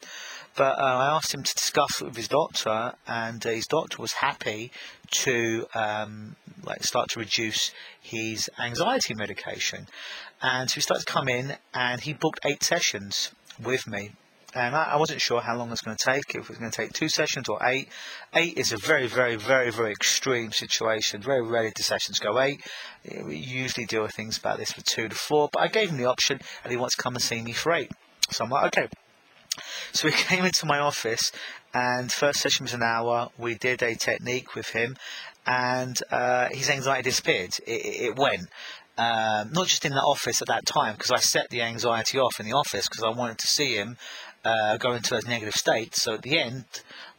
But 0.56 0.80
uh, 0.80 0.84
I 0.84 1.16
asked 1.16 1.34
him 1.34 1.44
to 1.44 1.54
discuss 1.54 2.02
with 2.02 2.16
his 2.16 2.28
doctor, 2.28 2.94
and 3.08 3.46
uh, 3.46 3.50
his 3.50 3.68
doctor 3.68 4.02
was 4.02 4.14
happy 4.14 4.72
to 5.24 5.68
um, 5.76 6.36
like 6.64 6.84
start 6.84 7.10
to 7.12 7.20
reduce 7.20 7.72
his 8.02 8.50
anxiety 8.60 9.14
medication. 9.14 9.88
And 10.42 10.70
so 10.70 10.76
he 10.76 10.82
started 10.82 11.06
to 11.06 11.14
come 11.14 11.30
in, 11.30 11.56
and 11.74 12.02
he 12.02 12.14
booked 12.14 12.40
eight 12.44 12.64
sessions 12.64 13.32
with 13.64 13.88
me 13.88 14.12
and 14.56 14.76
I, 14.76 14.84
I, 14.94 14.96
wasn't 14.98 15.22
sure 15.22 15.42
how 15.42 15.56
long 15.56 15.68
it 15.68 15.72
was 15.72 15.82
going 15.82 15.96
to 15.96 16.12
take, 16.12 16.24
if 16.30 16.36
it 16.36 16.50
was 16.50 16.58
going 16.58 16.72
to 16.72 16.76
take 16.76 16.94
two 16.94 17.10
sessions 17.10 17.48
or 17.50 17.60
eight. 17.64 17.90
Eight 18.34 18.58
is 18.58 18.72
a 18.72 18.78
very, 18.78 19.08
very, 19.08 19.36
very, 19.36 19.70
very 19.72 19.92
extreme 19.92 20.52
situation. 20.52 21.22
Very 21.22 21.42
rarely 21.42 21.72
do 21.76 21.84
sessions 21.84 22.20
go 22.20 22.40
eight. 22.40 22.62
We 23.24 23.38
usually 23.38 23.86
deal 23.86 24.02
with 24.02 24.14
things 24.14 24.38
about 24.38 24.58
this 24.58 24.72
for 24.72 24.82
two 24.82 25.08
to 25.08 25.16
four, 25.16 25.50
but 25.52 25.62
I 25.62 25.68
gave 25.68 25.90
him 25.90 25.98
the 25.98 26.06
option 26.06 26.40
and 26.64 26.72
he 26.72 26.78
wants 26.78 26.96
to 26.96 27.02
come 27.02 27.14
and 27.14 27.22
see 27.22 27.42
me 27.42 27.54
for 27.54 27.74
eight. 27.74 27.92
So 28.32 28.44
I'm 28.44 28.50
like, 28.50 28.66
okay. 28.78 28.88
So 29.92 30.08
he 30.08 30.14
came 30.24 30.46
into 30.46 30.66
my 30.66 30.80
office 30.80 31.32
and 31.74 32.12
first 32.12 32.40
session 32.40 32.64
was 32.64 32.74
an 32.74 32.84
hour. 32.84 33.30
We 33.38 33.56
did 33.56 33.84
a 33.84 33.96
technique 33.96 34.56
with 34.56 34.70
him 34.70 34.98
and 35.46 35.98
uh, 36.12 36.50
his 36.52 36.70
anxiety 36.70 37.10
disappeared. 37.10 37.56
It, 37.68 38.10
it 38.10 38.16
went. 38.16 38.50
Um, 38.98 39.54
not 39.54 39.68
just 39.68 39.86
in 39.86 39.94
the 39.94 40.02
office 40.02 40.42
at 40.42 40.50
that 40.50 40.66
time, 40.66 40.96
because 40.96 41.12
I 41.12 41.20
set 41.20 41.50
the 41.50 41.62
anxiety 41.62 42.20
off 42.20 42.38
in 42.42 42.46
the 42.46 42.52
office 42.52 42.90
because 42.90 43.02
I 43.02 43.18
wanted 43.18 43.38
to 43.38 43.48
see 43.48 43.76
him 43.76 43.96
uh, 44.44 44.78
go 44.78 44.94
into 44.94 45.12
those 45.12 45.28
negative 45.28 45.54
states. 45.54 46.02
So 46.04 46.14
at 46.14 46.22
the 46.22 46.40
end, 46.40 46.66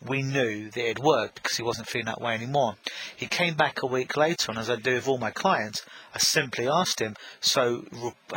we 0.04 0.22
knew 0.22 0.70
that 0.70 0.88
it 0.88 0.98
worked 0.98 1.42
because 1.42 1.56
he 1.56 1.62
wasn't 1.62 1.88
feeling 1.88 2.06
that 2.06 2.20
way 2.20 2.34
anymore. 2.34 2.76
He 3.16 3.26
came 3.26 3.54
back 3.54 3.82
a 3.82 3.86
week 3.86 4.16
later, 4.16 4.50
and 4.50 4.58
as 4.58 4.70
I 4.70 4.76
do 4.76 4.94
with 4.94 5.08
all 5.08 5.18
my 5.18 5.30
clients, 5.30 5.84
I 6.14 6.18
simply 6.18 6.66
asked 6.66 7.00
him, 7.00 7.16
"So, 7.40 7.84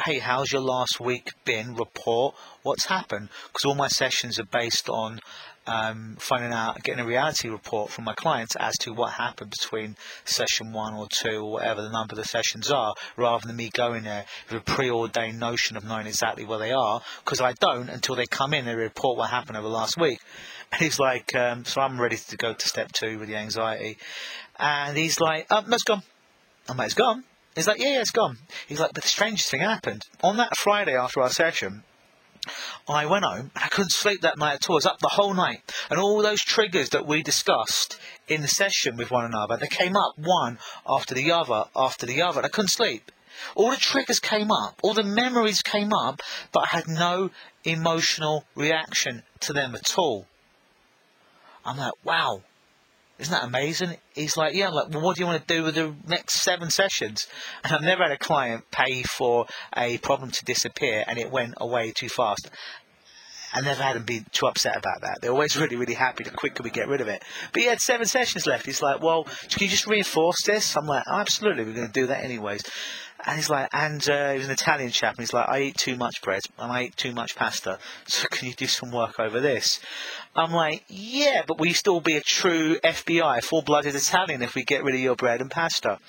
hey, 0.06 0.20
how's 0.20 0.52
your 0.52 0.62
last 0.62 1.00
week 1.00 1.32
been? 1.46 1.76
Report 1.76 2.36
what's 2.64 2.86
happened?" 2.86 3.30
Because 3.48 3.66
all 3.66 3.76
my 3.76 3.88
sessions 3.88 4.40
are 4.40 4.46
based 4.46 4.90
on 4.90 5.22
um, 5.68 6.18
finding 6.20 6.52
out, 6.52 6.82
getting 6.84 7.04
a 7.04 7.08
reality 7.08 7.50
report 7.50 7.90
from 7.90 8.04
my 8.04 8.14
clients 8.14 8.56
as 8.56 8.78
to 8.80 8.94
what 8.94 9.14
happened 9.14 9.52
between 9.52 9.96
session 10.26 10.74
one 10.74 10.94
or 10.94 11.08
two 11.10 11.40
or 11.40 11.52
whatever 11.54 11.82
the 11.82 11.92
number 11.92 12.14
of 12.14 12.18
the 12.18 12.26
sessions 12.26 12.72
are, 12.72 12.94
rather 13.18 13.48
than 13.48 13.56
me 13.56 13.70
going 13.74 14.04
there 14.04 14.26
with 14.50 14.62
a 14.62 14.64
preordained 14.64 15.40
notion 15.40 15.78
of 15.78 15.84
knowing 15.84 16.08
exactly 16.08 16.46
where 16.46 16.60
they 16.60 16.72
are, 16.72 17.02
because 17.24 17.42
I 17.42 17.54
don't 17.54 17.90
until 17.90 18.16
they 18.16 18.26
come 18.26 18.54
in 18.54 18.68
and 18.68 18.78
report 18.78 19.18
what 19.18 19.30
happened 19.30 19.58
over 19.58 19.68
the 19.68 19.74
last 19.74 19.98
week. 19.98 20.20
And 20.72 20.82
he's 20.82 21.00
like, 21.00 21.36
um, 21.36 21.66
so 21.66 21.82
I'm 21.82 22.02
ready 22.02 22.18
to 22.18 22.38
go 22.38 22.54
to 22.54 22.68
step 22.68 22.92
two 22.92 23.20
with 23.20 23.30
the 23.30 23.36
anxiety. 23.36 23.98
And 24.60 24.98
he's 24.98 25.20
like, 25.20 25.48
oh, 25.50 25.64
that's 25.68 25.84
gone. 25.84 26.04
I'm 26.68 26.78
like, 26.78 26.88
it's 26.88 26.96
gone. 26.96 27.24
He's 27.56 27.68
like, 27.68 27.80
yeah, 27.80 27.94
yeah, 27.94 28.02
it's 28.02 28.12
gone. 28.12 28.38
He's 28.68 28.80
like, 28.80 28.94
but 28.94 29.04
the 29.04 29.10
strangest 29.10 29.52
thing 29.52 29.60
happened. 29.60 30.04
On 30.24 30.38
that 30.38 30.58
Friday 30.58 30.96
after 30.96 31.22
our 31.22 31.30
session, 31.30 31.84
I 32.88 33.06
went 33.06 33.26
home 33.26 33.52
and 33.56 33.64
I 33.64 33.68
couldn't 33.68 33.92
sleep 33.92 34.22
that 34.22 34.38
night 34.38 34.56
at 34.56 34.70
all. 34.70 34.76
I 34.76 34.78
was 34.78 34.86
up 34.86 35.00
the 35.00 35.10
whole 35.10 35.34
night. 35.34 35.72
And 35.90 36.00
all 36.00 36.22
those 36.22 36.42
triggers 36.42 36.90
that 36.90 37.06
we 37.06 37.24
discussed 37.24 37.98
in 38.28 38.42
the 38.42 38.48
session 38.48 38.98
with 38.98 39.12
one 39.12 39.26
another, 39.26 39.58
they 39.58 39.68
came 39.68 39.96
up 39.96 40.14
one 40.18 40.60
after 40.88 41.14
the 41.14 41.32
other 41.32 41.66
after 41.76 42.06
the 42.06 42.22
other. 42.22 42.40
And 42.40 42.46
I 42.46 42.50
couldn't 42.50 42.70
sleep. 42.70 43.12
All 43.56 43.72
the 43.72 43.78
triggers 43.78 44.20
came 44.20 44.52
up, 44.52 44.80
all 44.84 44.94
the 44.94 45.04
memories 45.04 45.62
came 45.62 45.92
up, 45.94 46.22
but 46.52 46.66
I 46.66 46.78
had 46.78 46.88
no 46.88 47.32
emotional 47.64 48.46
reaction 48.56 49.24
to 49.42 49.54
them 49.54 49.76
at 49.76 49.98
all. 49.98 50.28
I'm 51.66 51.78
like, 51.78 51.94
wow, 52.04 52.42
isn't 53.20 53.32
that 53.32 53.44
amazing? 53.44 53.98
He's 54.16 54.36
like, 54.36 54.56
yeah, 54.56 54.70
like, 54.70 54.90
well, 54.90 55.02
what 55.02 55.16
do 55.16 55.22
you 55.22 55.28
want 55.28 55.48
to 55.48 55.54
do 55.54 55.64
with 55.64 55.76
the 55.76 55.94
next 56.08 56.42
seven 56.42 56.70
sessions? 56.70 57.28
And 57.64 57.74
I've 57.74 57.82
never 57.82 58.04
had 58.04 58.12
a 58.12 58.18
client 58.18 58.66
pay 58.72 59.04
for 59.04 59.46
a 59.76 59.98
problem 60.00 60.32
to 60.32 60.46
disappear 60.46 61.04
and 61.08 61.20
it 61.20 61.32
went 61.32 61.54
away 61.58 61.92
too 61.92 62.10
fast. 62.10 62.50
I 63.54 63.62
never 63.62 63.84
had 63.84 63.96
them 63.96 64.04
be 64.04 64.26
too 64.32 64.48
upset 64.48 64.76
about 64.76 65.02
that. 65.02 65.20
They're 65.22 65.32
always 65.32 65.56
really, 65.60 65.76
really 65.76 65.94
happy 65.94 66.24
the 66.24 66.32
quicker 66.32 66.64
we 66.64 66.72
get 66.72 66.88
rid 66.88 67.02
of 67.02 67.08
it. 67.08 67.24
But 67.52 67.62
he 67.62 67.68
had 67.68 67.80
seven 67.80 68.08
sessions 68.08 68.48
left. 68.48 68.66
He's 68.66 68.82
like, 68.82 69.02
well, 69.02 69.26
can 69.26 69.60
you 69.64 69.68
just 69.68 69.88
reinforce 69.88 70.42
this? 70.44 70.76
I'm 70.76 70.88
like, 70.88 71.04
oh, 71.08 71.18
absolutely, 71.18 71.64
we're 71.64 71.74
going 71.74 71.88
to 71.88 71.94
do 71.94 72.08
that 72.08 72.24
anyways. 72.24 72.64
And 73.26 73.38
he's 73.38 73.50
like, 73.50 73.70
and 73.74 74.08
uh, 74.10 74.32
he 74.32 74.38
was 74.38 74.48
an 74.48 74.54
Italian 74.54 74.92
chap, 74.92 75.16
and 75.16 75.24
he's 75.24 75.34
like, 75.34 75.48
I 75.48 75.62
eat 75.62 75.78
too 75.78 75.96
much 75.96 76.22
bread 76.22 76.42
and 76.58 76.72
I 76.72 76.84
eat 76.84 76.98
too 76.98 77.14
much 77.14 77.36
pasta, 77.36 77.80
so 78.06 78.28
can 78.32 78.48
you 78.48 78.54
do 78.54 78.68
some 78.68 78.92
work 78.92 79.20
over 79.20 79.40
this? 79.40 79.80
I'm 80.36 80.52
like, 80.52 80.84
yeah, 80.90 81.44
but 81.48 81.60
will 81.60 81.68
you 81.68 81.74
still 81.74 82.02
be 82.02 82.18
a 82.18 82.22
true 82.22 82.78
FBI, 82.84 83.44
full-blooded 83.44 83.96
Italian 83.96 84.42
if 84.42 84.56
we 84.56 84.64
get 84.64 84.84
rid 84.84 84.96
of 84.96 85.02
your 85.02 85.16
bread 85.16 85.42
and 85.42 85.50
pasta? 85.50 86.00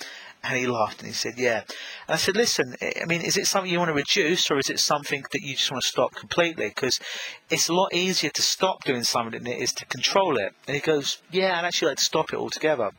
And 0.43 0.59
he 0.59 0.67
laughed 0.67 0.99
and 0.99 1.07
he 1.07 1.13
said, 1.13 1.33
yeah. 1.37 1.61
And 2.07 2.13
I 2.13 2.17
said, 2.17 2.35
listen, 2.35 2.75
I 2.79 3.05
mean, 3.07 3.21
is 3.21 3.35
it 3.35 3.47
something 3.47 3.71
you 3.71 3.79
want 3.79 3.89
to 3.89 3.95
reduce 3.95 4.51
or 4.51 4.59
is 4.59 4.69
it 4.69 4.79
something 4.79 5.23
that 5.31 5.41
you 5.41 5.55
just 5.55 5.71
want 5.71 5.81
to 5.81 5.87
stop 5.87 6.13
completely? 6.13 6.67
Because 6.67 6.99
it's 7.49 7.67
a 7.67 7.73
lot 7.73 7.95
easier 7.95 8.29
to 8.29 8.41
stop 8.43 8.83
doing 8.83 9.03
something 9.03 9.41
than 9.43 9.51
it 9.51 9.59
is 9.59 9.71
to 9.73 9.85
control 9.85 10.37
it. 10.37 10.53
And 10.67 10.75
he 10.75 10.81
goes, 10.81 11.19
yeah, 11.31 11.57
I'd 11.57 11.65
actually 11.65 11.89
like 11.89 11.97
to 11.97 12.03
stop 12.03 12.31
it 12.31 12.37
altogether. 12.37 12.91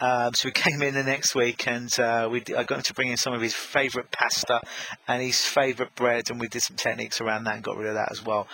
Um, 0.00 0.34
so 0.34 0.48
we 0.48 0.52
came 0.52 0.82
in 0.82 0.94
the 0.94 1.02
next 1.02 1.34
week 1.34 1.66
and 1.66 1.90
uh, 1.98 2.28
we 2.30 2.42
I 2.56 2.64
got 2.64 2.78
him 2.78 2.82
to 2.82 2.94
bring 2.94 3.08
in 3.08 3.16
some 3.16 3.32
of 3.32 3.40
his 3.40 3.54
favourite 3.54 4.10
pasta 4.10 4.60
and 5.08 5.22
his 5.22 5.40
favourite 5.40 5.94
bread, 5.94 6.30
and 6.30 6.40
we 6.40 6.48
did 6.48 6.62
some 6.62 6.76
techniques 6.76 7.20
around 7.20 7.44
that 7.44 7.54
and 7.54 7.64
got 7.64 7.76
rid 7.76 7.88
of 7.88 7.94
that 7.94 8.10
as 8.10 8.24
well. 8.24 8.48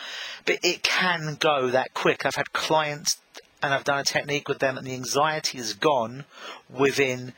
But 0.44 0.58
it 0.62 0.82
can 0.82 1.36
go 1.38 1.68
that 1.70 1.94
quick. 1.94 2.26
I've 2.26 2.34
had 2.34 2.52
clients 2.52 3.18
and 3.62 3.72
I've 3.72 3.84
done 3.84 4.00
a 4.00 4.04
technique 4.04 4.48
with 4.48 4.58
them, 4.58 4.76
and 4.76 4.86
the 4.86 4.94
anxiety 4.94 5.58
is 5.58 5.74
gone 5.74 6.24
within 6.68 7.32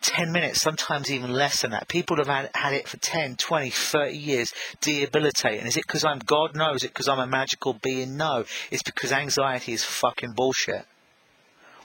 10 0.00 0.30
minutes, 0.30 0.60
sometimes 0.60 1.10
even 1.10 1.32
less 1.32 1.62
than 1.62 1.70
that. 1.70 1.88
People 1.88 2.16
have 2.16 2.26
had, 2.26 2.50
had 2.54 2.72
it 2.72 2.86
for 2.86 2.98
10, 2.98 3.36
20, 3.36 3.70
30 3.70 4.16
years, 4.16 4.52
debilitating. 4.80 5.66
Is 5.66 5.76
it 5.76 5.86
because 5.86 6.04
I'm 6.04 6.18
God? 6.18 6.54
No. 6.54 6.74
Is 6.74 6.84
it 6.84 6.88
because 6.88 7.08
I'm 7.08 7.18
a 7.18 7.26
magical 7.26 7.74
being? 7.74 8.16
No. 8.16 8.44
It's 8.70 8.82
because 8.82 9.10
anxiety 9.10 9.72
is 9.72 9.84
fucking 9.84 10.32
bullshit. 10.32 10.86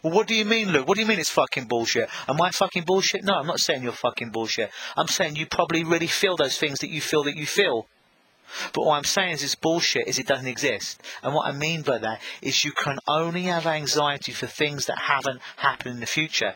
Well, 0.03 0.13
what 0.13 0.27
do 0.27 0.35
you 0.35 0.43
mean, 0.43 0.69
Luke? 0.69 0.85
What 0.85 0.95
do 0.95 1.01
you 1.01 1.07
mean 1.07 1.19
it's 1.19 1.29
fucking 1.29 1.65
bullshit? 1.65 2.09
Am 2.27 2.41
I 2.41 2.51
fucking 2.51 2.83
bullshit? 2.83 3.23
No, 3.23 3.35
I'm 3.35 3.47
not 3.47 3.59
saying 3.59 3.83
you're 3.83 3.93
fucking 3.93 4.31
bullshit. 4.31 4.69
I'm 4.97 5.07
saying 5.07 5.37
you 5.37 5.45
probably 5.45 5.85
really 5.85 6.07
feel 6.07 6.35
those 6.35 6.57
things 6.57 6.79
that 6.79 6.89
you 6.89 6.99
feel 6.99 7.23
that 7.23 7.37
you 7.37 7.45
feel. 7.45 7.87
But 8.73 8.85
what 8.85 8.97
I'm 8.97 9.05
saying 9.05 9.31
is 9.31 9.43
it's 9.43 9.55
bullshit 9.55 10.07
is 10.07 10.19
it 10.19 10.27
doesn't 10.27 10.47
exist. 10.47 11.01
And 11.23 11.33
what 11.33 11.47
I 11.47 11.53
mean 11.53 11.83
by 11.83 11.99
that 11.99 12.21
is 12.41 12.65
you 12.65 12.73
can 12.73 12.99
only 13.07 13.43
have 13.43 13.65
anxiety 13.65 14.33
for 14.33 14.45
things 14.45 14.85
that 14.87 14.97
haven't 14.99 15.41
happened 15.57 15.95
in 15.95 15.99
the 16.01 16.05
future. 16.05 16.53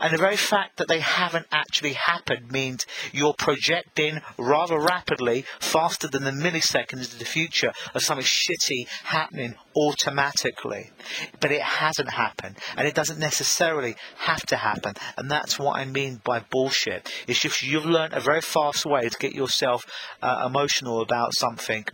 And 0.00 0.14
the 0.14 0.18
very 0.18 0.36
fact 0.36 0.78
that 0.78 0.88
they 0.88 1.00
haven't 1.00 1.46
actually 1.52 1.92
happened 1.92 2.50
means 2.50 2.86
you're 3.12 3.34
projecting 3.34 4.20
rather 4.38 4.78
rapidly, 4.78 5.44
faster 5.60 6.08
than 6.08 6.24
the 6.24 6.30
milliseconds 6.30 7.12
of 7.12 7.18
the 7.18 7.24
future, 7.24 7.72
of 7.94 8.02
something 8.02 8.24
shitty 8.24 8.88
happening 9.04 9.56
automatically. 9.76 10.90
But 11.40 11.52
it 11.52 11.62
hasn't 11.62 12.10
happened, 12.10 12.56
and 12.76 12.88
it 12.88 12.94
doesn't 12.94 13.18
necessarily 13.18 13.96
have 14.18 14.46
to 14.46 14.56
happen. 14.56 14.94
And 15.16 15.30
that's 15.30 15.58
what 15.58 15.76
I 15.76 15.84
mean 15.84 16.20
by 16.24 16.40
bullshit. 16.40 17.12
It's 17.26 17.40
just 17.40 17.62
you've 17.62 17.84
learned 17.84 18.14
a 18.14 18.20
very 18.20 18.40
fast 18.40 18.86
way 18.86 19.08
to 19.08 19.18
get 19.18 19.34
yourself 19.34 19.84
uh, 20.22 20.44
emotional 20.46 21.02
about 21.02 21.34
something 21.34 21.84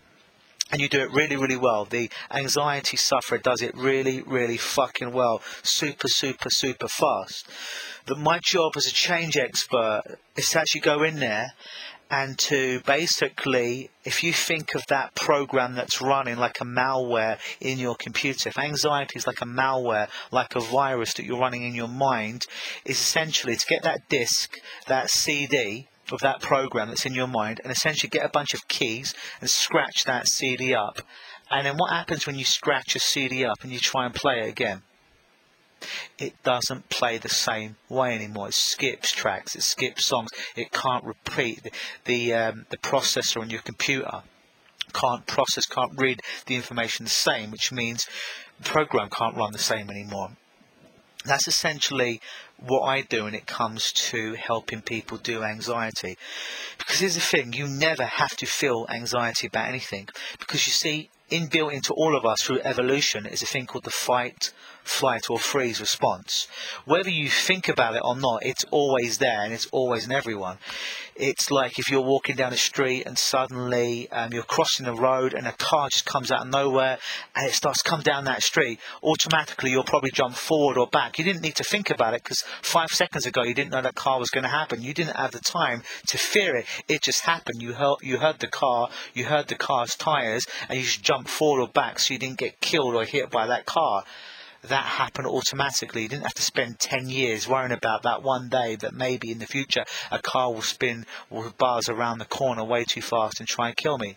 and 0.73 0.81
you 0.81 0.89
do 0.89 1.01
it 1.01 1.13
really, 1.13 1.37
really 1.37 1.57
well. 1.57 1.85
The 1.85 2.11
anxiety 2.31 2.97
sufferer 2.97 3.39
does 3.39 3.63
it 3.63 3.77
really, 3.77 4.23
really 4.23 4.57
fucking 4.57 5.13
well. 5.13 5.41
Super, 5.63 6.09
super, 6.09 6.51
super 6.51 6.89
fast. 6.89 7.49
But 8.07 8.19
my 8.19 8.41
job 8.43 8.73
as 8.77 8.87
a 8.87 8.93
change 8.93 9.37
expert 9.37 10.03
is 10.37 10.51
to 10.51 10.61
actually 10.61 10.81
go 10.81 11.03
in 11.03 11.21
there 11.21 11.53
and 12.11 12.39
to 12.39 12.81
basically, 12.87 13.91
if 14.05 14.23
you 14.23 14.33
think 14.33 14.75
of 14.75 14.87
that 14.89 15.15
program 15.15 15.75
that's 15.75 16.01
running 16.01 16.37
like 16.37 16.61
a 16.61 16.65
malware 16.65 17.39
in 17.61 17.79
your 17.79 17.97
computer, 17.97 18.49
if 18.49 18.59
anxiety 18.59 19.19
is 19.19 19.27
like 19.27 19.41
a 19.41 19.47
malware, 19.47 20.09
like 20.31 20.55
a 20.55 20.61
virus 20.61 21.15
that 21.15 21.25
you're 21.25 21.39
running 21.39 21.65
in 21.65 21.75
your 21.75 21.89
mind, 21.89 22.47
is 22.85 22.99
essentially 22.99 23.57
to 23.57 23.67
get 23.67 23.83
that 23.83 24.09
disk, 24.09 24.57
that 24.87 25.11
CD, 25.11 25.89
of 26.13 26.21
that 26.21 26.41
program 26.41 26.89
that's 26.89 27.07
in 27.07 27.15
your 27.15 27.27
mind 27.27 27.61
and 27.63 27.73
essentially 27.73 28.11
get 28.11 28.25
a 28.25 28.31
bunch 28.31 28.55
of 28.55 28.69
keys 28.69 29.15
and 29.41 29.51
scratch 29.51 30.05
that 30.05 30.29
CD 30.29 30.75
up. 30.75 31.01
And 31.51 31.67
then 31.67 31.77
what 31.77 31.93
happens 31.93 32.27
when 32.27 32.37
you 32.37 32.45
scratch 32.45 32.97
a 32.97 33.01
CD 33.01 33.45
up 33.45 33.63
and 33.63 33.73
you 33.73 33.79
try 33.79 34.05
and 34.05 34.15
play 34.15 34.41
it 34.41 34.49
again? 34.49 34.83
It 36.19 36.43
doesn't 36.43 36.89
play 36.89 37.19
the 37.19 37.29
same 37.29 37.77
way 37.89 38.15
anymore. 38.15 38.49
It 38.49 38.55
skips 38.55 39.13
tracks, 39.13 39.55
it 39.55 39.63
skips 39.63 40.07
songs. 40.07 40.31
It 40.57 40.73
can't 40.73 41.05
repeat 41.05 41.63
the 41.63 41.71
the, 42.05 42.35
um, 42.35 42.67
the 42.71 42.79
processor 42.79 43.41
on 43.41 43.51
your 43.51 43.61
computer 43.61 44.23
can't 44.93 45.27
process, 45.27 45.67
can't 45.67 45.93
read 45.97 46.23
the 46.47 46.55
information 46.55 47.05
the 47.05 47.11
same, 47.11 47.51
which 47.51 47.73
means 47.73 48.07
the 48.59 48.65
program 48.65 49.11
can't 49.11 49.37
run 49.37 49.53
the 49.53 49.59
same 49.59 49.91
anymore. 49.91 50.31
That's 51.27 51.49
essentially 51.49 52.21
what 52.59 52.83
I 52.83 53.03
do 53.03 53.25
when 53.25 53.35
it 53.35 53.47
comes 53.47 53.93
to 53.93 54.35
helping 54.35 54.81
people 54.81 55.19
do 55.19 55.43
anxiety. 55.43 56.17
Because 56.79 57.01
here's 57.01 57.15
the 57.15 57.21
thing, 57.21 57.53
you 57.53 57.67
never 57.67 58.05
have 58.05 58.37
to 58.37 58.47
feel 58.47 58.87
anxiety 58.89 59.47
about 59.47 59.69
anything. 59.69 60.09
Because 60.39 60.67
you 60.67 60.73
see, 60.73 61.11
inbuilt 61.31 61.73
into 61.73 61.93
all 61.95 62.17
of 62.17 62.25
us 62.25 62.43
through 62.43 62.61
evolution 62.61 63.27
is 63.27 63.43
a 63.43 63.47
thing 63.47 63.67
called 63.67 63.85
the 63.85 63.91
fight, 63.91 64.53
flight 64.87 65.29
or 65.29 65.39
freeze 65.39 65.81
response. 65.81 66.47
Whether 66.85 67.11
you 67.11 67.29
think 67.29 67.69
about 67.69 67.97
it 67.97 68.03
or 68.05 68.17
not, 68.17 68.45
it's 68.45 68.65
always 68.71 69.19
there 69.19 69.43
and 69.43 69.53
it's 69.53 69.67
always 69.67 70.07
in 70.07 70.13
everyone. 70.13 70.59
It's 71.19 71.51
like 71.51 71.79
if 71.79 71.91
you're 71.91 72.03
walking 72.03 72.37
down 72.37 72.51
the 72.51 72.59
street 72.59 73.05
and 73.07 73.19
suddenly 73.19 74.11
um, 74.11 74.33
you're 74.33 74.43
crossing 74.43 74.85
the 74.85 74.95
road 74.95 75.33
and 75.33 75.47
a 75.47 75.53
car 75.53 75.89
just 75.89 76.05
comes 76.05 76.31
out 76.31 76.43
of 76.43 76.49
nowhere 76.49 76.99
and 77.35 77.47
it 77.47 77.55
starts 77.55 77.83
to 77.83 77.89
come 77.89 78.03
down 78.03 78.25
that 78.25 78.43
street, 78.43 78.79
automatically 79.03 79.71
you'll 79.71 79.83
probably 79.83 80.11
jump 80.11 80.35
forward 80.35 80.77
or 80.77 80.87
back. 80.87 81.19
You 81.19 81.25
didn't 81.25 81.43
need 81.43 81.57
to 81.57 81.65
think 81.65 81.91
about 81.91 82.15
it 82.15 82.23
because 82.23 82.45
five 82.63 82.91
seconds 82.91 83.25
ago 83.25 83.43
you 83.43 83.55
didn't 83.55 83.73
know 83.73 83.83
that 83.83 83.95
car 83.95 84.19
was 84.19 84.31
going 84.31 84.45
to 84.45 84.51
happen. 84.51 84.83
You 84.83 84.93
didn't 84.93 85.17
have 85.17 85.33
the 85.33 85.41
time 85.41 85.83
to 86.09 86.19
fear 86.19 86.55
it. 86.57 86.67
It 86.87 87.03
just 87.03 87.23
happened. 87.23 87.63
You 87.63 87.73
heard, 87.73 87.97
you 88.03 88.19
heard 88.19 88.39
the 88.39 88.47
car, 88.49 88.91
you 89.15 89.25
heard 89.25 89.49
the 89.49 89.55
car's 89.55 89.97
tyres 89.97 90.47
and 90.69 90.79
you 90.79 90.85
just 90.85 91.03
jumped 91.03 91.31
forward 91.31 91.63
or 91.63 91.69
back 91.69 91.99
so 91.99 92.13
you 92.13 92.21
didn't 92.21 92.39
get 92.39 92.61
killed 92.61 92.95
or 92.95 93.05
hit 93.05 93.31
by 93.31 93.47
that 93.47 93.65
car 93.65 94.05
that 94.69 94.85
happen 94.85 95.27
automatically. 95.27 96.03
You 96.03 96.09
didn't 96.09 96.25
have 96.25 96.35
to 96.35 96.43
spend 96.43 96.79
10 96.79 97.09
years 97.09 97.49
worrying 97.49 97.73
about 97.73 98.03
that 98.03 98.23
one 98.23 98.49
day 98.49 98.77
that 98.77 98.95
maybe 98.95 99.31
in 99.31 99.39
the 99.39 99.47
future 99.47 99.85
a 100.11 100.19
car 100.19 100.53
will 100.53 100.63
spin 100.63 101.07
with 101.31 101.59
bars 101.59 101.89
around 101.89 102.19
the 102.19 102.25
corner 102.25 102.65
way 102.65 102.85
too 102.85 103.03
fast 103.03 103.41
and 103.41 103.49
try 103.49 103.69
and 103.69 103.77
kill 103.77 103.99
me. 103.99 104.17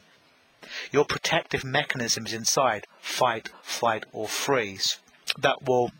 Your 0.91 1.05
protective 1.05 1.63
mechanisms 1.63 2.33
inside 2.33 2.85
fight, 3.01 3.49
flight, 3.61 4.05
or 4.11 4.27
freeze 4.27 4.99
that 5.37 5.63
will 5.63 5.91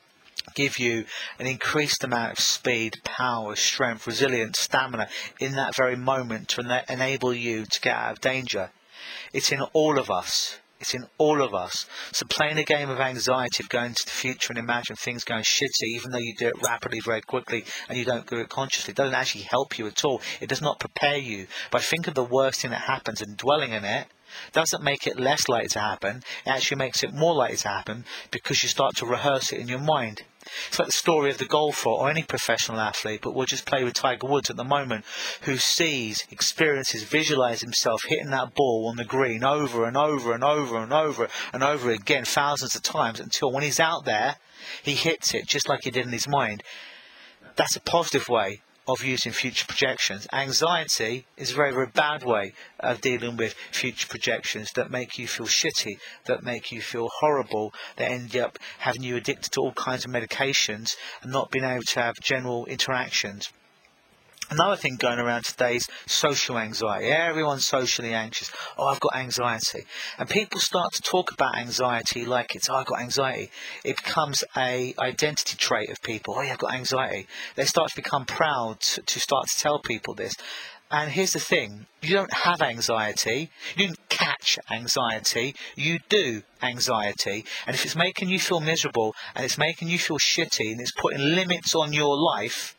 give 0.56 0.80
you 0.80 1.06
an 1.38 1.48
increased 1.48 2.04
amount 2.04 2.34
of 2.34 2.40
speed, 2.40 2.98
power, 3.04 3.56
strength, 3.56 4.08
resilience, 4.08 4.60
stamina 4.60 5.08
in 5.40 5.54
that 5.54 5.76
very 5.76 5.96
moment 5.96 6.50
to 6.50 6.84
enable 6.90 7.34
you 7.34 7.66
to 7.66 7.82
get 7.82 7.96
out 7.96 8.12
of 8.14 8.22
danger. 8.22 8.72
It's 9.34 9.52
in 9.52 9.62
all 9.74 10.00
of 10.00 10.10
us. 10.10 10.60
It's 10.80 10.94
in 10.94 11.08
all 11.18 11.42
of 11.42 11.54
us. 11.54 11.88
So 12.14 12.26
playing 12.26 12.58
a 12.58 12.64
game 12.64 12.90
of 12.90 13.00
anxiety 13.00 13.64
of 13.64 13.70
going 13.70 13.94
to 13.96 14.06
the 14.06 14.12
future 14.12 14.52
and 14.52 14.58
imagine 14.58 14.96
things 14.96 15.26
going 15.26 15.44
shitty, 15.44 15.88
even 15.96 16.12
though 16.12 16.20
you 16.20 16.34
do 16.38 16.48
it 16.48 16.62
rapidly, 16.64 17.02
very 17.02 17.22
quickly, 17.22 17.66
and 17.90 17.98
you 17.98 18.06
don't 18.06 18.28
do 18.28 18.40
it 18.40 18.50
consciously, 18.50 18.94
doesn't 18.94 19.14
actually 19.14 19.44
help 19.44 19.78
you 19.78 19.88
at 19.88 20.06
all. 20.06 20.22
It 20.40 20.48
does 20.48 20.62
not 20.62 20.80
prepare 20.80 21.18
you. 21.18 21.48
But 21.70 21.82
think 21.82 22.08
of 22.08 22.14
the 22.14 22.24
worst 22.24 22.62
thing 22.62 22.72
that 22.72 22.82
happens 22.82 23.22
and 23.22 23.36
dwelling 23.36 23.74
in 23.74 23.84
it, 23.84 24.08
doesn't 24.54 24.84
make 24.84 25.08
it 25.08 25.20
less 25.20 25.50
likely 25.50 25.70
to 25.70 25.80
happen. 25.80 26.18
It 26.46 26.50
actually 26.50 26.78
makes 26.78 27.04
it 27.04 27.14
more 27.14 27.34
likely 27.34 27.58
to 27.58 27.68
happen 27.68 28.06
because 28.32 28.64
you 28.64 28.70
start 28.70 28.96
to 28.98 29.06
rehearse 29.06 29.52
it 29.52 29.60
in 29.60 29.68
your 29.68 29.80
mind. 29.80 30.24
It's 30.68 30.80
like 30.80 30.88
the 30.88 30.94
story 30.94 31.32
of 31.32 31.38
the 31.38 31.46
golfer 31.46 31.90
or 31.90 32.10
any 32.10 32.24
professional 32.24 32.80
athlete, 32.80 33.20
but 33.22 33.34
we'll 33.34 33.46
just 33.46 33.66
play 33.66 33.84
with 33.84 33.94
Tiger 33.94 34.28
Woods 34.28 34.50
at 34.50 34.56
the 34.56 34.64
moment, 34.64 35.04
who 35.42 35.58
sees, 35.58 36.26
experiences, 36.32 37.04
visualizes 37.04 37.62
himself 37.62 38.04
hitting 38.04 38.30
that 38.32 38.56
ball 38.56 38.88
on 38.88 38.96
the 38.96 39.04
green 39.04 39.44
over 39.44 39.86
and 39.86 39.98
over 39.98 40.34
and 40.34 40.44
over 40.44 40.78
and 40.78 40.94
over 40.94 41.28
and 41.54 41.64
over 41.64 41.92
again, 41.92 42.26
thousands 42.26 42.76
of 42.76 42.84
times, 42.84 43.20
until 43.20 43.52
when 43.52 43.64
he's 43.64 43.80
out 43.80 44.06
there, 44.06 44.38
he 44.84 44.94
hits 44.94 45.34
it 45.34 45.46
just 45.46 45.68
like 45.68 45.84
he 45.84 45.92
did 45.92 46.06
in 46.06 46.12
his 46.12 46.28
mind. 46.28 46.64
That's 47.56 47.76
a 47.76 47.82
positive 47.82 48.30
way 48.30 48.62
of 48.90 49.04
using 49.04 49.32
future 49.32 49.66
projections. 49.68 50.28
Anxiety 50.34 51.26
is 51.38 51.52
a 51.52 51.56
very, 51.56 51.72
very 51.72 51.88
bad 51.88 52.24
way 52.24 52.54
of 52.80 53.02
dealing 53.02 53.38
with 53.38 53.54
future 53.72 54.08
projections 54.08 54.72
that 54.74 54.90
make 54.90 55.20
you 55.20 55.28
feel 55.28 55.46
shitty, 55.46 55.98
that 56.26 56.44
make 56.44 56.72
you 56.72 56.82
feel 56.82 57.10
horrible, 57.20 57.72
that 57.98 58.10
end 58.10 58.36
up 58.36 58.58
having 58.80 59.04
you 59.04 59.16
addicted 59.16 59.52
to 59.52 59.62
all 59.62 59.74
kinds 59.74 60.06
of 60.06 60.12
medications 60.12 60.96
and 61.22 61.32
not 61.32 61.52
being 61.52 61.66
able 61.66 61.84
to 61.84 62.00
have 62.00 62.16
general 62.20 62.66
interactions. 62.66 63.50
Another 64.52 64.76
thing 64.76 64.96
going 64.96 65.20
around 65.20 65.46
today 65.46 65.76
is 65.76 65.88
social 66.08 66.58
anxiety. 66.58 67.08
Everyone's 67.08 67.68
socially 67.68 68.16
anxious. 68.16 68.52
Oh, 68.78 68.88
I've 68.88 69.00
got 69.00 69.16
anxiety. 69.16 69.86
And 70.18 70.28
people 70.28 70.60
start 70.60 70.92
to 70.94 71.04
talk 71.04 71.32
about 71.32 71.56
anxiety 71.56 72.26
like 72.26 72.56
it's, 72.56 72.68
oh, 72.68 72.76
I've 72.76 72.88
got 72.88 73.00
anxiety. 73.00 73.52
It 73.84 73.98
becomes 73.98 74.44
a 74.58 74.96
identity 74.98 75.56
trait 75.56 75.92
of 75.92 76.02
people. 76.02 76.34
Oh, 76.36 76.42
yeah, 76.42 76.54
I've 76.54 76.58
got 76.58 76.74
anxiety. 76.74 77.28
They 77.56 77.66
start 77.66 77.92
to 77.92 77.96
become 77.96 78.26
proud 78.26 78.80
to, 78.80 79.04
to 79.04 79.20
start 79.20 79.48
to 79.50 79.60
tell 79.60 79.80
people 79.80 80.16
this. 80.16 80.34
And 80.92 81.12
here's 81.12 81.34
the 81.34 81.40
thing 81.40 81.86
you 82.02 82.16
don't 82.16 82.34
have 82.34 82.64
anxiety, 82.64 83.52
you 83.76 83.86
didn't 83.86 84.10
catch 84.10 84.58
anxiety, 84.72 85.54
you 85.76 86.00
do 86.10 86.42
anxiety. 86.64 87.46
And 87.68 87.76
if 87.76 87.86
it's 87.86 87.96
making 87.96 88.30
you 88.30 88.40
feel 88.40 88.60
miserable 88.60 89.14
and 89.36 89.46
it's 89.46 89.60
making 89.60 89.90
you 89.90 90.00
feel 90.00 90.18
shitty 90.18 90.72
and 90.72 90.82
it's 90.82 90.94
putting 90.94 91.22
limits 91.22 91.76
on 91.76 91.94
your 91.94 92.18
life, 92.18 92.76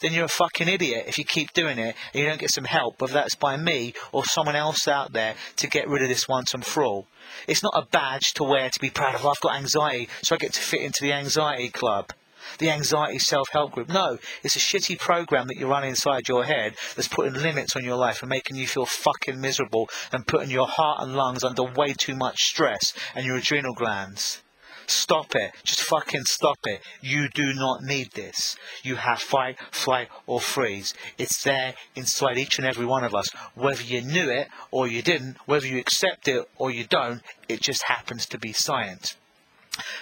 then 0.00 0.12
you're 0.12 0.24
a 0.24 0.28
fucking 0.28 0.68
idiot 0.68 1.04
if 1.06 1.18
you 1.18 1.24
keep 1.24 1.52
doing 1.52 1.78
it 1.78 1.96
and 2.12 2.22
you 2.22 2.28
don't 2.28 2.40
get 2.40 2.50
some 2.50 2.64
help, 2.64 3.00
whether 3.00 3.14
that's 3.14 3.34
by 3.34 3.56
me 3.56 3.94
or 4.12 4.24
someone 4.24 4.56
else 4.56 4.86
out 4.88 5.12
there 5.12 5.34
to 5.56 5.66
get 5.66 5.88
rid 5.88 6.02
of 6.02 6.08
this 6.08 6.28
once 6.28 6.54
and 6.54 6.64
for 6.64 6.84
all. 6.84 7.06
It's 7.48 7.62
not 7.62 7.74
a 7.76 7.86
badge 7.86 8.34
to 8.34 8.44
wear 8.44 8.70
to 8.70 8.80
be 8.80 8.90
proud 8.90 9.14
of. 9.14 9.26
I've 9.26 9.40
got 9.40 9.56
anxiety, 9.56 10.08
so 10.22 10.34
I 10.34 10.38
get 10.38 10.52
to 10.54 10.60
fit 10.60 10.82
into 10.82 11.02
the 11.02 11.12
anxiety 11.12 11.70
club. 11.70 12.12
The 12.58 12.70
anxiety 12.70 13.18
self 13.18 13.48
help 13.48 13.72
group. 13.72 13.88
No, 13.88 14.18
it's 14.42 14.54
a 14.54 14.58
shitty 14.58 14.98
program 14.98 15.48
that 15.48 15.56
you 15.56 15.66
run 15.66 15.82
inside 15.82 16.28
your 16.28 16.44
head 16.44 16.76
that's 16.94 17.08
putting 17.08 17.34
limits 17.34 17.74
on 17.74 17.84
your 17.84 17.96
life 17.96 18.22
and 18.22 18.28
making 18.28 18.56
you 18.56 18.66
feel 18.66 18.86
fucking 18.86 19.40
miserable 19.40 19.88
and 20.12 20.26
putting 20.26 20.50
your 20.50 20.68
heart 20.68 21.00
and 21.00 21.16
lungs 21.16 21.42
under 21.42 21.64
way 21.64 21.94
too 21.94 22.14
much 22.14 22.44
stress 22.44 22.92
and 23.14 23.24
your 23.24 23.36
adrenal 23.36 23.74
glands. 23.74 24.43
Stop 24.86 25.34
it. 25.34 25.52
Just 25.64 25.82
fucking 25.82 26.24
stop 26.24 26.58
it. 26.64 26.80
You 27.00 27.28
do 27.28 27.54
not 27.54 27.82
need 27.82 28.12
this. 28.12 28.56
You 28.82 28.96
have 28.96 29.20
fight, 29.20 29.56
flight, 29.70 30.08
or 30.26 30.40
freeze. 30.40 30.94
It's 31.18 31.42
there 31.42 31.74
inside 31.94 32.38
each 32.38 32.58
and 32.58 32.66
every 32.66 32.86
one 32.86 33.04
of 33.04 33.14
us. 33.14 33.28
Whether 33.54 33.82
you 33.82 34.02
knew 34.02 34.30
it 34.30 34.48
or 34.70 34.86
you 34.86 35.02
didn't, 35.02 35.36
whether 35.46 35.66
you 35.66 35.78
accept 35.78 36.28
it 36.28 36.48
or 36.56 36.70
you 36.70 36.84
don't, 36.84 37.22
it 37.48 37.60
just 37.60 37.84
happens 37.84 38.26
to 38.26 38.38
be 38.38 38.52
science. 38.52 39.16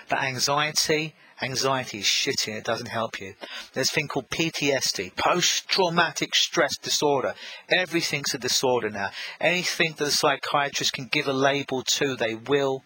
But 0.08 0.22
anxiety, 0.22 1.14
anxiety 1.40 1.98
is 1.98 2.04
shitty 2.04 2.48
and 2.48 2.56
it 2.58 2.64
doesn't 2.64 2.88
help 2.88 3.20
you. 3.20 3.34
There's 3.72 3.90
a 3.90 3.94
thing 3.94 4.08
called 4.08 4.30
PTSD, 4.30 5.16
post-traumatic 5.16 6.34
stress 6.34 6.76
disorder. 6.76 7.34
Everything's 7.68 8.34
a 8.34 8.38
disorder 8.38 8.90
now. 8.90 9.10
Anything 9.40 9.94
that 9.96 10.08
a 10.08 10.10
psychiatrist 10.10 10.92
can 10.92 11.06
give 11.06 11.26
a 11.26 11.32
label 11.32 11.82
to, 11.82 12.16
they 12.16 12.34
will 12.34 12.84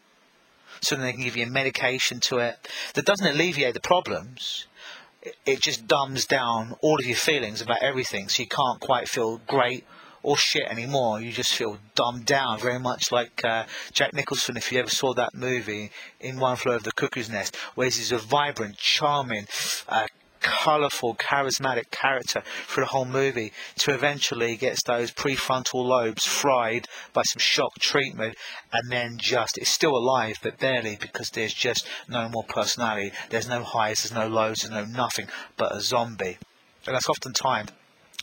so 0.81 0.95
then 0.95 1.05
they 1.05 1.13
can 1.13 1.23
give 1.23 1.37
you 1.37 1.45
a 1.45 1.51
medication 1.51 2.21
to 2.21 2.39
it. 2.39 2.69
That 2.95 3.05
doesn't 3.05 3.27
alleviate 3.27 3.75
the 3.75 3.81
problems. 3.81 4.67
It 5.45 5.61
just 5.61 5.87
dumbs 5.87 6.25
down 6.25 6.77
all 6.83 6.99
of 7.01 7.07
your 7.07 7.17
feelings 7.17 7.61
about 7.61 7.83
everything, 7.83 8.29
so 8.29 8.43
you 8.43 8.49
can't 8.49 8.81
quite 8.81 9.09
feel 9.09 9.39
great 9.47 9.85
or 10.27 10.37
shit 10.37 10.67
anymore. 10.69 11.21
You 11.21 11.31
just 11.31 11.55
feel 11.55 11.79
dumbed 11.95 12.27
down, 12.27 12.59
very 12.59 12.81
much 12.81 13.13
like 13.13 13.45
uh, 13.45 13.65
Jack 13.93 14.13
Nicholson. 14.13 14.57
If 14.57 14.73
you 14.73 14.81
ever 14.81 14.91
saw 14.91 15.15
that 15.15 15.35
movie, 15.35 15.93
In 16.21 16.41
One 16.41 16.57
Flew 16.57 16.73
Over 16.73 16.83
the 16.83 16.93
Cuckoo's 16.93 17.31
Nest, 17.31 17.55
where 17.77 17.87
he's 17.87 18.11
a 18.11 18.19
vibrant, 18.19 18.77
charming, 18.77 19.47
uh, 19.89 20.07
colourful, 20.47 21.17
charismatic 21.17 21.91
character 21.91 22.41
for 22.67 22.81
the 22.81 22.87
whole 22.87 23.05
movie 23.05 23.53
to 23.77 23.93
eventually 23.93 24.57
gets 24.57 24.83
those 24.85 25.11
prefrontal 25.11 25.85
lobes 25.85 26.25
fried 26.25 26.87
by 27.13 27.23
some 27.23 27.41
shock 27.41 27.75
treatment 27.81 28.37
and 28.73 28.91
then 28.91 29.19
just 29.19 29.59
it's 29.59 29.71
still 29.71 29.97
alive 29.97 30.37
but 30.43 30.59
barely 30.59 30.97
because 31.01 31.31
there's 31.31 31.53
just 31.53 31.87
no 32.09 32.29
more 32.29 32.45
personality. 32.45 33.13
There's 33.29 33.49
no 33.49 33.65
highs, 33.65 34.03
there's 34.03 34.15
no 34.15 34.29
lows, 34.29 34.59
there's 34.59 34.71
no 34.71 34.85
nothing 34.85 35.27
but 35.57 35.75
a 35.75 35.81
zombie. 35.81 36.39
And 36.87 36.95
that's 36.95 37.09
oftentimes 37.09 37.71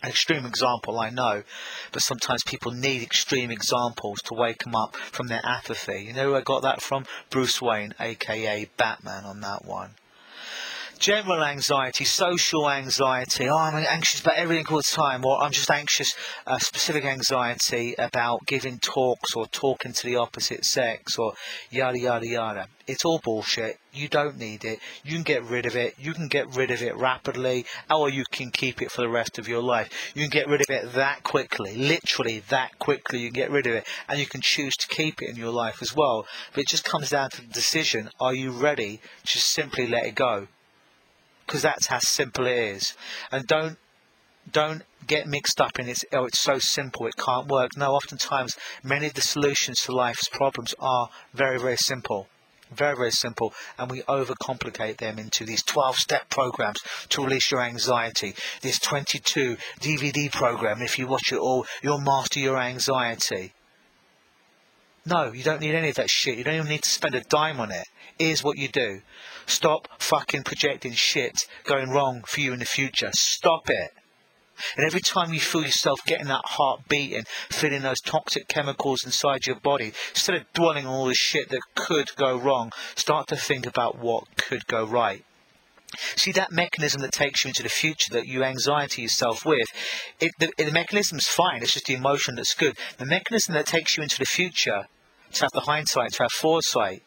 an 0.01 0.09
extreme 0.09 0.45
example, 0.45 0.99
I 0.99 1.09
know, 1.09 1.43
but 1.91 2.01
sometimes 2.01 2.43
people 2.43 2.71
need 2.71 3.03
extreme 3.03 3.51
examples 3.51 4.19
to 4.25 4.33
wake 4.33 4.63
them 4.63 4.75
up 4.75 4.95
from 4.95 5.27
their 5.27 5.41
apathy. 5.43 6.05
You 6.07 6.13
know 6.13 6.31
where 6.31 6.39
I 6.39 6.43
got 6.43 6.61
that 6.61 6.81
from? 6.81 7.05
Bruce 7.29 7.61
Wayne, 7.61 7.93
aka 7.99 8.69
Batman, 8.77 9.25
on 9.25 9.41
that 9.41 9.65
one 9.65 9.95
general 10.99 11.43
anxiety, 11.43 12.05
social 12.05 12.69
anxiety, 12.69 13.49
oh, 13.49 13.57
I'm 13.57 13.75
anxious 13.75 14.21
about 14.21 14.35
everything 14.35 14.65
all 14.69 14.77
the 14.77 14.83
time, 14.83 15.25
or 15.25 15.43
I'm 15.43 15.51
just 15.51 15.69
anxious, 15.69 16.13
uh, 16.47 16.59
specific 16.59 17.05
anxiety 17.05 17.95
about 17.97 18.45
giving 18.45 18.79
talks 18.79 19.35
or 19.35 19.45
talking 19.47 19.93
to 19.93 20.05
the 20.05 20.15
opposite 20.15 20.65
sex, 20.65 21.17
or 21.17 21.33
yada 21.69 21.99
yada 21.99 22.27
yada. 22.27 22.67
It's 22.85 23.05
all 23.05 23.19
bullshit. 23.19 23.79
You 23.93 24.07
don't 24.07 24.37
need 24.37 24.65
it. 24.65 24.79
You 25.03 25.13
can 25.13 25.23
get 25.23 25.43
rid 25.43 25.65
of 25.65 25.75
it. 25.75 25.95
You 25.97 26.13
can 26.13 26.27
get 26.27 26.53
rid 26.55 26.69
of 26.71 26.81
it 26.81 26.95
rapidly, 26.97 27.65
or 27.89 28.09
you 28.09 28.25
can 28.31 28.51
keep 28.51 28.81
it 28.81 28.91
for 28.91 29.01
the 29.01 29.09
rest 29.09 29.39
of 29.39 29.47
your 29.47 29.61
life. 29.61 29.89
You 30.15 30.23
can 30.23 30.31
get 30.31 30.47
rid 30.47 30.61
of 30.61 30.69
it 30.69 30.93
that 30.93 31.23
quickly, 31.23 31.75
literally 31.75 32.43
that 32.49 32.79
quickly. 32.79 33.19
You 33.19 33.29
can 33.29 33.35
get 33.35 33.51
rid 33.51 33.67
of 33.67 33.73
it, 33.73 33.87
and 34.09 34.19
you 34.19 34.25
can 34.25 34.41
choose 34.41 34.75
to 34.77 34.87
keep 34.87 35.21
it 35.21 35.29
in 35.29 35.35
your 35.35 35.51
life 35.51 35.81
as 35.81 35.95
well. 35.95 36.25
But 36.53 36.61
it 36.61 36.67
just 36.67 36.83
comes 36.83 37.09
down 37.11 37.29
to 37.31 37.41
the 37.41 37.53
decision: 37.53 38.09
Are 38.19 38.33
you 38.33 38.51
ready 38.51 38.99
to 39.27 39.39
simply 39.39 39.87
let 39.87 40.05
it 40.05 40.15
go? 40.15 40.47
Because 41.45 41.61
that's 41.61 41.87
how 41.87 41.99
simple 41.99 42.45
it 42.47 42.57
is. 42.57 42.95
And 43.31 43.45
don't 43.47 43.77
don't 44.51 44.83
get 45.07 45.27
mixed 45.27 45.61
up 45.61 45.79
in 45.79 45.87
it. 45.87 45.99
Oh, 46.11 46.25
it's 46.25 46.39
so 46.39 46.59
simple, 46.59 47.07
it 47.07 47.15
can't 47.17 47.47
work. 47.47 47.77
No, 47.77 47.93
oftentimes 47.93 48.57
many 48.83 49.07
of 49.07 49.13
the 49.13 49.21
solutions 49.21 49.81
to 49.83 49.91
life's 49.93 50.27
problems 50.29 50.75
are 50.79 51.09
very, 51.33 51.59
very 51.59 51.77
simple. 51.77 52.27
Very, 52.71 52.95
very 52.95 53.11
simple, 53.11 53.53
and 53.77 53.91
we 53.91 54.01
overcomplicate 54.03 54.97
them 54.97 55.19
into 55.19 55.45
these 55.45 55.61
12 55.61 55.95
step 55.95 56.29
programs 56.29 56.81
to 57.09 57.23
release 57.23 57.51
your 57.51 57.61
anxiety. 57.61 58.33
This 58.61 58.79
22 58.79 59.57
DVD 59.79 60.31
program, 60.31 60.81
if 60.81 60.97
you 60.97 61.05
watch 61.05 61.31
it 61.31 61.37
all, 61.37 61.67
you'll 61.83 62.01
master 62.01 62.39
your 62.39 62.59
anxiety. 62.59 63.53
No, 65.05 65.33
you 65.33 65.43
don't 65.43 65.59
need 65.59 65.75
any 65.75 65.89
of 65.89 65.95
that 65.95 66.09
shit. 66.09 66.37
You 66.37 66.43
don't 66.43 66.55
even 66.55 66.67
need 66.67 66.83
to 66.83 66.89
spend 66.89 67.13
a 67.15 67.21
dime 67.21 67.59
on 67.59 67.71
it. 67.71 67.85
Here's 68.17 68.43
what 68.43 68.57
you 68.57 68.67
do 68.69 69.01
Stop 69.45 69.89
fucking 69.99 70.43
projecting 70.43 70.93
shit 70.93 71.47
going 71.65 71.89
wrong 71.89 72.23
for 72.25 72.39
you 72.39 72.53
in 72.53 72.59
the 72.59 72.65
future. 72.65 73.09
Stop 73.13 73.69
it. 73.69 73.91
And 74.77 74.85
every 74.85 75.01
time 75.01 75.33
you 75.33 75.39
feel 75.39 75.63
yourself 75.63 75.99
getting 76.05 76.27
that 76.27 76.45
heart 76.45 76.87
beating, 76.87 77.25
feeling 77.49 77.81
those 77.81 77.99
toxic 77.99 78.47
chemicals 78.47 79.03
inside 79.03 79.47
your 79.47 79.59
body, 79.59 79.93
instead 80.11 80.35
of 80.35 80.53
dwelling 80.53 80.85
on 80.85 80.93
all 80.93 81.05
the 81.07 81.15
shit 81.15 81.49
that 81.49 81.61
could 81.75 82.15
go 82.15 82.37
wrong, 82.37 82.71
start 82.95 83.27
to 83.27 83.35
think 83.35 83.65
about 83.65 83.97
what 83.97 84.37
could 84.37 84.65
go 84.67 84.85
right. 84.85 85.25
See 86.15 86.31
that 86.31 86.51
mechanism 86.51 87.01
that 87.01 87.11
takes 87.11 87.43
you 87.43 87.49
into 87.49 87.63
the 87.63 87.69
future 87.69 88.11
that 88.13 88.27
you 88.27 88.43
anxiety 88.43 89.03
yourself 89.03 89.45
with, 89.45 89.67
it, 90.19 90.31
the, 90.39 90.51
the 90.57 90.71
mechanism's 90.71 91.27
fine. 91.27 91.61
It's 91.61 91.73
just 91.73 91.85
the 91.85 91.93
emotion 91.93 92.35
that's 92.35 92.55
good. 92.55 92.77
The 92.97 93.05
mechanism 93.05 93.53
that 93.53 93.67
takes 93.67 93.97
you 93.97 94.03
into 94.03 94.17
the 94.17 94.25
future, 94.25 94.87
to 95.33 95.45
have 95.45 95.51
the 95.51 95.61
hindsight, 95.61 96.13
to 96.13 96.23
have 96.23 96.31
foresight, 96.31 97.03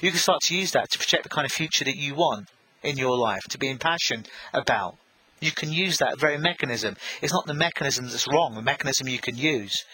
you 0.00 0.10
can 0.10 0.20
start 0.20 0.40
to 0.42 0.56
use 0.56 0.72
that 0.72 0.90
to 0.90 0.98
project 0.98 1.24
the 1.24 1.28
kind 1.28 1.44
of 1.44 1.52
future 1.52 1.84
that 1.84 1.96
you 1.96 2.14
want 2.14 2.48
in 2.82 2.96
your 2.96 3.16
life, 3.16 3.42
to 3.50 3.58
be 3.58 3.68
impassioned 3.68 4.28
about. 4.52 4.96
You 5.40 5.50
can 5.50 5.72
use 5.72 5.98
that 5.98 6.18
very 6.18 6.38
mechanism. 6.38 6.96
It's 7.20 7.32
not 7.32 7.46
the 7.46 7.54
mechanism 7.54 8.06
that's 8.06 8.28
wrong, 8.28 8.54
the 8.54 8.62
mechanism 8.62 9.08
you 9.08 9.18
can 9.18 9.36
use. 9.36 9.84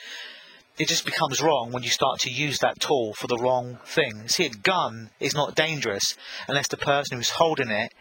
It 0.79 0.89
just 0.89 1.05
becomes 1.05 1.43
wrong 1.43 1.73
when 1.73 1.83
you 1.83 1.89
start 1.89 2.21
to 2.21 2.31
use 2.31 2.59
that 2.59 2.81
tool 2.81 3.15
for 3.15 3.27
the 3.27 3.39
wrong 3.39 3.79
thing. 3.85 4.29
See, 4.29 4.47
a 4.47 4.51
gun 4.51 5.11
is 5.19 5.35
not 5.35 5.57
dangerous 5.57 6.17
unless 6.47 6.69
the 6.69 6.77
person 6.77 7.17
who's 7.17 7.31
holding 7.31 7.71
it 7.71 7.93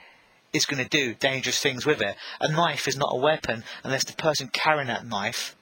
is 0.53 0.65
going 0.65 0.83
to 0.83 0.89
do 0.89 1.13
dangerous 1.13 1.59
things 1.59 1.85
with 1.85 2.01
it. 2.01 2.15
A 2.39 2.51
knife 2.51 2.87
is 2.87 2.97
not 2.97 3.13
a 3.13 3.19
weapon 3.19 3.63
unless 3.83 4.05
the 4.05 4.13
person 4.13 4.49
carrying 4.49 4.87
that 4.87 5.05
knife 5.05 5.55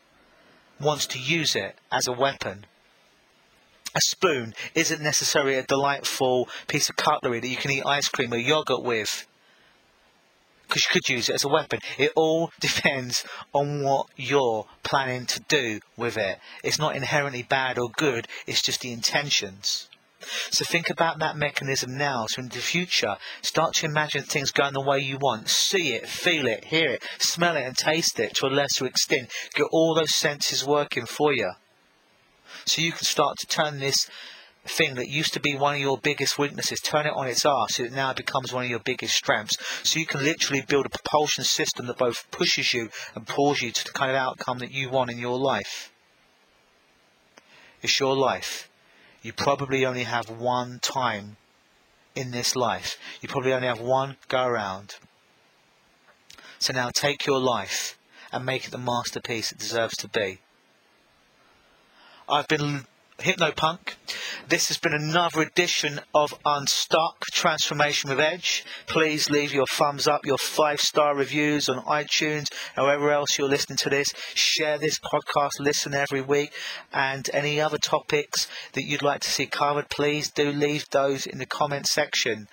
wants 0.79 1.07
to 1.07 1.19
use 1.19 1.55
it 1.55 1.77
as 1.91 2.07
a 2.07 2.11
weapon 2.11 2.65
a 3.95 4.01
spoon 4.01 4.53
isn't 4.75 5.01
necessarily 5.01 5.55
a 5.55 5.63
delightful 5.63 6.49
piece 6.67 6.89
of 6.89 6.97
cutlery 6.97 7.39
that 7.39 7.47
you 7.47 7.55
can 7.55 7.71
eat 7.71 7.85
ice 7.85 8.09
cream 8.09 8.33
or 8.33 8.37
yogurt 8.37 8.83
with. 8.83 9.25
Because 10.67 10.83
you 10.83 10.89
could 10.91 11.09
use 11.09 11.29
it 11.29 11.35
as 11.35 11.45
a 11.45 11.49
weapon. 11.49 11.79
It 11.97 12.11
all 12.15 12.51
depends 12.59 13.23
on 13.53 13.83
what 13.83 14.07
you're 14.17 14.65
planning 14.83 15.25
to 15.27 15.39
do 15.41 15.79
with 15.95 16.17
it. 16.17 16.39
It's 16.63 16.79
not 16.79 16.95
inherently 16.95 17.43
bad 17.43 17.79
or 17.79 17.89
good, 17.89 18.27
it's 18.45 18.61
just 18.61 18.81
the 18.81 18.91
intentions. 18.91 19.89
So 20.49 20.65
think 20.65 20.89
about 20.89 21.19
that 21.19 21.37
mechanism 21.37 21.97
now. 21.97 22.25
So 22.27 22.41
in 22.41 22.49
the 22.49 22.55
future, 22.55 23.15
start 23.41 23.75
to 23.75 23.85
imagine 23.85 24.23
things 24.23 24.51
going 24.51 24.73
the 24.73 24.81
way 24.81 24.99
you 24.99 25.17
want. 25.19 25.49
See 25.49 25.93
it, 25.93 26.07
feel 26.07 26.47
it, 26.47 26.65
hear 26.65 26.89
it, 26.89 27.03
smell 27.19 27.55
it, 27.55 27.63
and 27.63 27.77
taste 27.77 28.19
it 28.19 28.33
to 28.35 28.47
a 28.47 28.49
lesser 28.49 28.87
extent. 28.87 29.31
Get 29.53 29.67
all 29.71 29.93
those 29.93 30.15
senses 30.15 30.65
working 30.65 31.05
for 31.05 31.31
you. 31.31 31.51
So 32.65 32.81
you 32.81 32.91
can 32.91 33.05
start 33.05 33.37
to 33.39 33.47
turn 33.47 33.79
this 33.79 34.09
thing 34.65 34.95
that 34.95 35.07
used 35.07 35.33
to 35.33 35.39
be 35.39 35.55
one 35.55 35.75
of 35.75 35.81
your 35.81 35.97
biggest 35.97 36.39
weaknesses, 36.39 36.79
turn 36.79 37.05
it 37.05 37.13
on 37.13 37.27
its 37.27 37.45
ass 37.45 37.75
so 37.75 37.83
it 37.83 37.91
now 37.91 38.13
becomes 38.13 38.51
one 38.51 38.63
of 38.63 38.69
your 38.69 38.79
biggest 38.79 39.13
strengths. 39.13 39.57
So 39.83 39.99
you 39.99 40.05
can 40.05 40.23
literally 40.23 40.61
build 40.61 40.85
a 40.85 40.89
propulsion 40.89 41.43
system 41.43 41.87
that 41.87 41.97
both 41.97 42.29
pushes 42.31 42.73
you 42.73 42.89
and 43.13 43.27
pulls 43.27 43.61
you 43.61 43.71
to 43.71 43.83
the 43.83 43.91
kind 43.91 44.11
of 44.11 44.17
outcome 44.17 44.59
that 44.59 44.71
you 44.71 44.89
want 44.89 45.11
in 45.11 45.19
your 45.19 45.37
life. 45.37 45.91
It's 47.81 47.99
your 47.99 48.15
life. 48.15 48.69
You 49.21 49.33
probably 49.33 49.85
only 49.85 50.03
have 50.03 50.29
one 50.29 50.79
time 50.81 51.37
in 52.15 52.31
this 52.31 52.55
life. 52.55 52.97
You 53.21 53.29
probably 53.29 53.53
only 53.53 53.67
have 53.67 53.81
one 53.81 54.17
go 54.27 54.45
around. 54.45 54.95
So 56.59 56.73
now 56.73 56.89
take 56.89 57.25
your 57.25 57.39
life 57.39 57.97
and 58.31 58.45
make 58.45 58.65
it 58.65 58.71
the 58.71 58.77
masterpiece 58.77 59.51
it 59.51 59.59
deserves 59.59 59.95
to 59.97 60.07
be. 60.07 60.39
I've 62.27 62.47
been 62.47 62.85
Hypnopunk. 63.19 63.93
This 64.49 64.67
has 64.69 64.79
been 64.79 64.95
another 64.95 65.41
edition 65.41 66.01
of 66.13 66.33
Unstuck 66.43 67.23
Transformation 67.31 68.09
with 68.09 68.19
Edge. 68.19 68.65
Please 68.87 69.29
leave 69.29 69.53
your 69.53 69.67
thumbs 69.67 70.07
up, 70.07 70.25
your 70.25 70.39
five 70.39 70.81
star 70.81 71.15
reviews 71.15 71.69
on 71.69 71.83
iTunes, 71.83 72.47
however 72.75 73.11
else 73.11 73.37
you're 73.37 73.47
listening 73.47 73.77
to 73.77 73.91
this. 73.91 74.07
Share 74.33 74.79
this 74.79 74.99
podcast, 74.99 75.59
listen 75.59 75.93
every 75.93 76.21
week, 76.21 76.51
and 76.91 77.29
any 77.31 77.61
other 77.61 77.77
topics 77.77 78.47
that 78.73 78.85
you'd 78.85 79.03
like 79.03 79.21
to 79.21 79.29
see 79.29 79.45
covered, 79.45 79.89
please 79.89 80.31
do 80.31 80.51
leave 80.51 80.89
those 80.89 81.27
in 81.27 81.37
the 81.37 81.45
comment 81.45 81.85
section. 81.85 82.47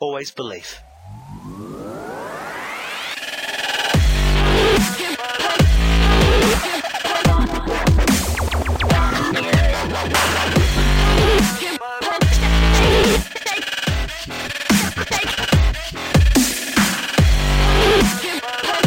Always 0.00 0.32
believe. 0.32 0.80